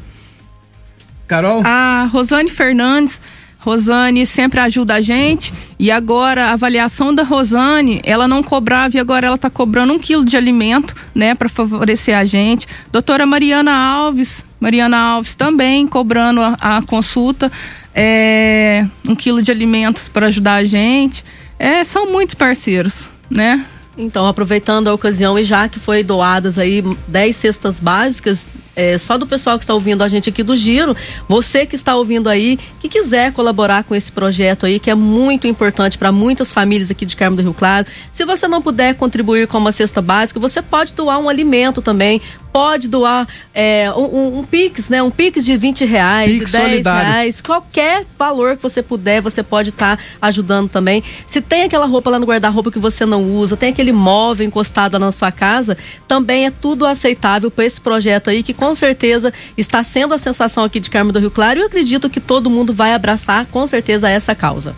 Carol? 1.28 1.62
A 1.64 2.08
Rosane 2.10 2.50
Fernandes, 2.50 3.20
Rosane 3.58 4.24
sempre 4.24 4.60
ajuda 4.60 4.94
a 4.94 5.00
gente 5.00 5.52
e 5.78 5.90
agora 5.90 6.46
a 6.46 6.52
avaliação 6.52 7.12
da 7.12 7.24
Rosane, 7.24 8.00
ela 8.04 8.28
não 8.28 8.42
cobrava 8.42 8.96
e 8.96 9.00
agora 9.00 9.26
ela 9.26 9.38
tá 9.38 9.50
cobrando 9.50 9.92
um 9.92 9.98
quilo 9.98 10.24
de 10.24 10.36
alimento, 10.36 10.94
né, 11.14 11.34
para 11.34 11.48
favorecer 11.48 12.16
a 12.16 12.24
gente. 12.24 12.66
Doutora 12.92 13.26
Mariana 13.26 13.72
Alves, 13.72 14.44
Mariana 14.60 14.96
Alves 14.96 15.34
também 15.34 15.84
cobrando 15.86 16.40
a, 16.40 16.56
a 16.60 16.82
consulta 16.82 17.50
é, 17.98 18.86
um 19.08 19.16
quilo 19.16 19.40
de 19.40 19.50
alimentos 19.50 20.06
para 20.06 20.26
ajudar 20.26 20.56
a 20.56 20.64
gente. 20.64 21.24
É, 21.58 21.82
são 21.82 22.12
muitos 22.12 22.34
parceiros, 22.34 23.08
né? 23.30 23.64
Então, 23.96 24.26
aproveitando 24.26 24.88
a 24.88 24.94
ocasião 24.94 25.38
e 25.38 25.42
já 25.42 25.66
que 25.66 25.80
foi 25.80 26.04
doadas 26.04 26.58
aí 26.58 26.84
10 27.08 27.34
cestas 27.34 27.80
básicas, 27.80 28.46
é, 28.76 28.98
só 28.98 29.16
do 29.16 29.26
pessoal 29.26 29.58
que 29.58 29.64
está 29.64 29.72
ouvindo 29.72 30.04
a 30.04 30.08
gente 30.08 30.28
aqui 30.28 30.42
do 30.42 30.54
Giro, 30.54 30.94
você 31.26 31.64
que 31.64 31.74
está 31.74 31.96
ouvindo 31.96 32.28
aí, 32.28 32.58
que 32.78 32.88
quiser 32.88 33.32
colaborar 33.32 33.82
com 33.84 33.94
esse 33.94 34.12
projeto 34.12 34.66
aí, 34.66 34.78
que 34.78 34.90
é 34.90 34.94
muito 34.94 35.46
importante 35.46 35.96
para 35.96 36.12
muitas 36.12 36.52
famílias 36.52 36.90
aqui 36.90 37.06
de 37.06 37.16
Carmo 37.16 37.36
do 37.36 37.42
Rio 37.42 37.54
Claro. 37.54 37.86
Se 38.10 38.24
você 38.26 38.46
não 38.46 38.60
puder 38.60 38.94
contribuir 38.94 39.48
com 39.48 39.56
uma 39.56 39.72
cesta 39.72 40.02
básica, 40.02 40.38
você 40.38 40.60
pode 40.60 40.92
doar 40.92 41.18
um 41.18 41.28
alimento 41.28 41.80
também, 41.80 42.20
pode 42.52 42.88
doar 42.88 43.26
é, 43.54 43.90
um, 43.92 44.04
um, 44.04 44.38
um, 44.38 44.42
Pix, 44.42 44.88
né? 44.88 45.02
Um 45.02 45.10
Pix 45.10 45.44
de 45.44 45.56
20 45.56 45.84
reais, 45.84 46.32
Pix 46.32 46.50
de 46.50 46.56
10 46.56 46.70
solidário. 46.70 47.12
reais, 47.12 47.40
qualquer 47.40 48.06
valor 48.18 48.56
que 48.56 48.62
você 48.62 48.82
puder, 48.82 49.20
você 49.20 49.42
pode 49.42 49.70
estar 49.70 49.96
tá 49.96 50.02
ajudando 50.22 50.68
também. 50.68 51.02
Se 51.26 51.40
tem 51.40 51.64
aquela 51.64 51.86
roupa 51.86 52.10
lá 52.10 52.18
no 52.18 52.26
guarda-roupa 52.26 52.70
que 52.70 52.78
você 52.78 53.04
não 53.04 53.24
usa, 53.36 53.56
tem 53.56 53.70
aquele 53.70 53.92
móvel 53.92 54.46
encostado 54.46 54.98
na 54.98 55.12
sua 55.12 55.30
casa, 55.30 55.76
também 56.08 56.46
é 56.46 56.50
tudo 56.50 56.86
aceitável 56.86 57.50
para 57.50 57.64
esse 57.64 57.80
projeto 57.80 58.30
aí, 58.30 58.42
que 58.42 58.54
com 58.54 58.65
certeza 58.74 59.32
está 59.56 59.82
sendo 59.82 60.14
a 60.14 60.18
sensação 60.18 60.64
aqui 60.64 60.80
de 60.80 60.90
Carmo 60.90 61.12
do 61.12 61.18
Rio 61.18 61.30
Claro. 61.30 61.58
E 61.58 61.62
eu 61.62 61.66
acredito 61.66 62.10
que 62.10 62.20
todo 62.20 62.50
mundo 62.50 62.72
vai 62.72 62.94
abraçar 62.94 63.46
com 63.46 63.66
certeza 63.66 64.08
essa 64.08 64.34
causa. 64.34 64.74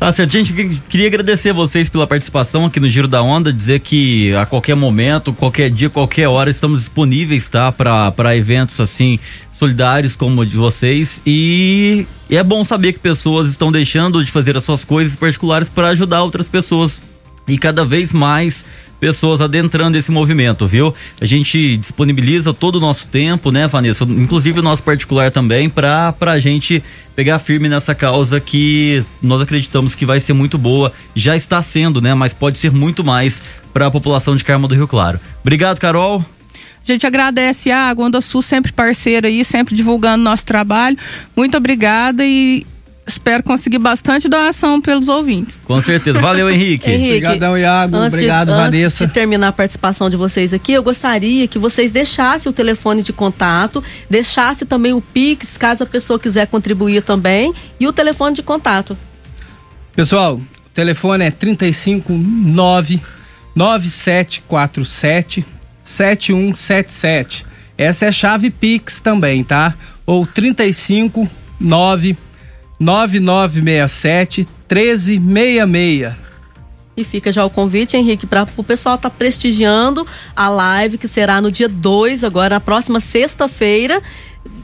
Tá 0.00 0.10
certo, 0.10 0.32
gente, 0.32 0.80
queria 0.88 1.08
agradecer 1.08 1.52
vocês 1.52 1.90
pela 1.90 2.06
participação 2.06 2.64
aqui 2.64 2.80
no 2.80 2.88
Giro 2.88 3.06
da 3.06 3.22
Onda, 3.22 3.52
dizer 3.52 3.80
que 3.80 4.34
a 4.34 4.46
qualquer 4.46 4.74
momento, 4.74 5.30
qualquer 5.30 5.68
dia, 5.70 5.90
qualquer 5.90 6.26
hora 6.26 6.48
estamos 6.48 6.80
disponíveis, 6.80 7.50
tá, 7.50 7.70
para 7.70 8.34
eventos 8.34 8.80
assim 8.80 9.18
solidários 9.50 10.16
como 10.16 10.40
o 10.40 10.46
de 10.46 10.56
vocês. 10.56 11.20
E 11.26 12.06
é 12.30 12.42
bom 12.42 12.64
saber 12.64 12.94
que 12.94 12.98
pessoas 12.98 13.50
estão 13.50 13.70
deixando 13.70 14.24
de 14.24 14.32
fazer 14.32 14.56
as 14.56 14.64
suas 14.64 14.84
coisas 14.84 15.14
particulares 15.14 15.68
para 15.68 15.88
ajudar 15.88 16.22
outras 16.22 16.48
pessoas. 16.48 17.02
E 17.46 17.58
cada 17.58 17.84
vez 17.84 18.10
mais 18.10 18.64
pessoas 19.00 19.40
adentrando 19.40 19.96
esse 19.96 20.10
movimento, 20.12 20.66
viu? 20.66 20.94
A 21.20 21.26
gente 21.26 21.78
disponibiliza 21.78 22.52
todo 22.52 22.76
o 22.76 22.80
nosso 22.80 23.06
tempo, 23.06 23.50
né, 23.50 23.66
Vanessa? 23.66 24.04
Inclusive 24.04 24.60
o 24.60 24.62
nosso 24.62 24.82
particular 24.82 25.30
também, 25.30 25.68
para 25.68 26.14
a 26.20 26.38
gente 26.38 26.82
pegar 27.16 27.38
firme 27.38 27.68
nessa 27.68 27.94
causa 27.94 28.38
que 28.38 29.02
nós 29.22 29.40
acreditamos 29.40 29.94
que 29.94 30.06
vai 30.06 30.20
ser 30.20 30.34
muito 30.34 30.58
boa. 30.58 30.92
Já 31.14 31.34
está 31.34 31.62
sendo, 31.62 32.00
né? 32.00 32.14
Mas 32.14 32.32
pode 32.32 32.58
ser 32.58 32.70
muito 32.70 33.02
mais 33.02 33.42
para 33.72 33.86
a 33.86 33.90
população 33.90 34.36
de 34.36 34.44
Carmo 34.44 34.68
do 34.68 34.74
Rio 34.74 34.86
Claro. 34.86 35.18
Obrigado, 35.40 35.80
Carol. 35.80 36.24
A 36.82 36.92
gente 36.92 37.06
agradece 37.06 37.70
a 37.70 37.94
Onda 37.96 38.20
Sul, 38.20 38.42
sempre 38.42 38.72
parceira 38.72 39.28
aí, 39.28 39.44
sempre 39.44 39.74
divulgando 39.74 40.24
nosso 40.24 40.44
trabalho. 40.46 40.96
Muito 41.36 41.56
obrigada 41.56 42.24
e 42.24 42.66
espero 43.10 43.42
conseguir 43.42 43.78
bastante 43.78 44.28
doação 44.28 44.80
pelos 44.80 45.08
ouvintes. 45.08 45.60
Com 45.64 45.80
certeza. 45.82 46.18
Valeu, 46.18 46.50
Henrique. 46.50 46.88
Henrique 46.90 47.26
Obrigadão, 47.26 47.58
Iago. 47.58 47.96
Obrigado, 47.96 48.48
de, 48.48 48.54
Vanessa. 48.54 48.86
Antes 48.86 48.98
de 48.98 49.08
terminar 49.08 49.48
a 49.48 49.52
participação 49.52 50.08
de 50.08 50.16
vocês 50.16 50.54
aqui, 50.54 50.72
eu 50.72 50.82
gostaria 50.82 51.46
que 51.48 51.58
vocês 51.58 51.90
deixassem 51.90 52.48
o 52.48 52.52
telefone 52.52 53.02
de 53.02 53.12
contato, 53.12 53.82
deixassem 54.08 54.66
também 54.66 54.92
o 54.92 55.00
Pix, 55.00 55.58
caso 55.58 55.82
a 55.82 55.86
pessoa 55.86 56.18
quiser 56.18 56.46
contribuir 56.46 57.02
também, 57.02 57.52
e 57.78 57.86
o 57.86 57.92
telefone 57.92 58.34
de 58.34 58.42
contato. 58.42 58.96
Pessoal, 59.94 60.36
o 60.36 60.70
telefone 60.72 61.24
é 61.24 61.30
359 61.30 63.00
9747 63.54 65.44
7177. 65.82 67.44
Essa 67.76 68.04
é 68.04 68.08
a 68.08 68.12
chave 68.12 68.50
Pix 68.50 69.00
também, 69.00 69.42
tá? 69.42 69.74
Ou 70.06 70.26
359 70.26 72.16
9967 72.80 74.48
1366. 74.68 76.30
E 76.96 77.04
fica 77.04 77.30
já 77.30 77.44
o 77.44 77.50
convite, 77.50 77.96
Henrique, 77.96 78.26
para 78.26 78.48
o 78.56 78.64
pessoal 78.64 78.96
estar 78.96 79.10
tá 79.10 79.16
prestigiando 79.16 80.06
a 80.34 80.48
live 80.48 80.98
que 80.98 81.06
será 81.06 81.40
no 81.40 81.50
dia 81.50 81.68
2, 81.68 82.24
agora 82.24 82.56
na 82.56 82.60
próxima 82.60 83.00
sexta-feira. 83.00 84.02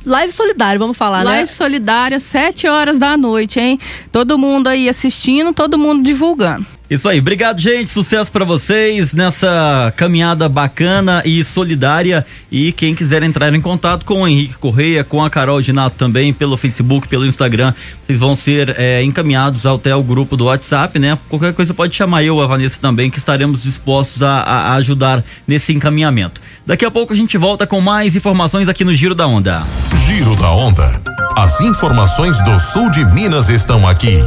Live 0.05 0.33
solidária, 0.33 0.79
vamos 0.79 0.97
falar, 0.97 1.19
live 1.19 1.31
né? 1.31 1.37
Live 1.37 1.51
solidária, 1.51 2.19
7 2.19 2.67
horas 2.67 2.99
da 2.99 3.17
noite, 3.17 3.61
hein? 3.61 3.79
Todo 4.11 4.39
mundo 4.39 4.69
aí 4.69 4.89
assistindo, 4.89 5.53
todo 5.53 5.79
mundo 5.79 6.03
divulgando. 6.03 6.67
Isso 6.89 7.09
aí, 7.09 7.19
obrigado, 7.19 7.61
gente. 7.61 7.93
Sucesso 7.93 8.31
para 8.31 8.45
vocês 8.45 9.13
nessa 9.13 9.93
caminhada 9.97 10.49
bacana 10.49 11.21
e 11.25 11.43
solidária. 11.43 12.25
E 12.51 12.71
quem 12.71 12.95
quiser 12.95 13.25
entrar 13.25 13.53
em 13.53 13.61
contato 13.61 14.05
com 14.05 14.23
o 14.23 14.29
Henrique 14.29 14.57
Correia, 14.57 15.03
com 15.03 15.25
a 15.25 15.29
Carol 15.29 15.61
Ginato 15.61 15.97
também, 15.97 16.33
pelo 16.33 16.57
Facebook, 16.57 17.09
pelo 17.09 17.27
Instagram, 17.27 17.75
vocês 18.05 18.21
vão 18.21 18.37
ser 18.37 18.75
é, 18.79 19.03
encaminhados 19.03 19.67
até 19.67 19.97
o 19.97 20.03
grupo 20.03 20.37
do 20.37 20.45
WhatsApp, 20.45 20.97
né? 21.01 21.19
Qualquer 21.29 21.53
coisa 21.55 21.75
pode 21.75 21.97
chamar 21.97 22.23
eu, 22.23 22.41
a 22.41 22.47
Vanessa 22.47 22.79
também, 22.81 23.11
que 23.11 23.19
estaremos 23.19 23.65
dispostos 23.65 24.23
a, 24.23 24.43
a 24.43 24.75
ajudar 24.75 25.25
nesse 25.47 25.73
encaminhamento. 25.73 26.41
Daqui 26.65 26.85
a 26.85 26.91
pouco 26.91 27.13
a 27.13 27.17
gente 27.17 27.37
volta 27.37 27.67
com 27.67 27.81
mais 27.81 28.15
informações 28.15 28.69
aqui 28.69 28.85
no 28.85 28.95
Giro 28.95 29.15
da 29.15 29.27
Onda. 29.27 29.65
Giro 30.07 30.37
da 30.37 30.53
Onda. 30.53 31.03
As 31.37 31.61
informações 31.61 32.43
do 32.45 32.59
sul 32.61 32.91
de 32.91 33.05
Minas 33.07 33.51
estão 33.51 33.89
aqui. 33.89 34.21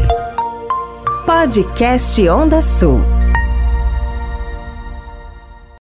Podcast 1.29 2.17
Onda 2.27 2.59
Sul. 2.59 3.18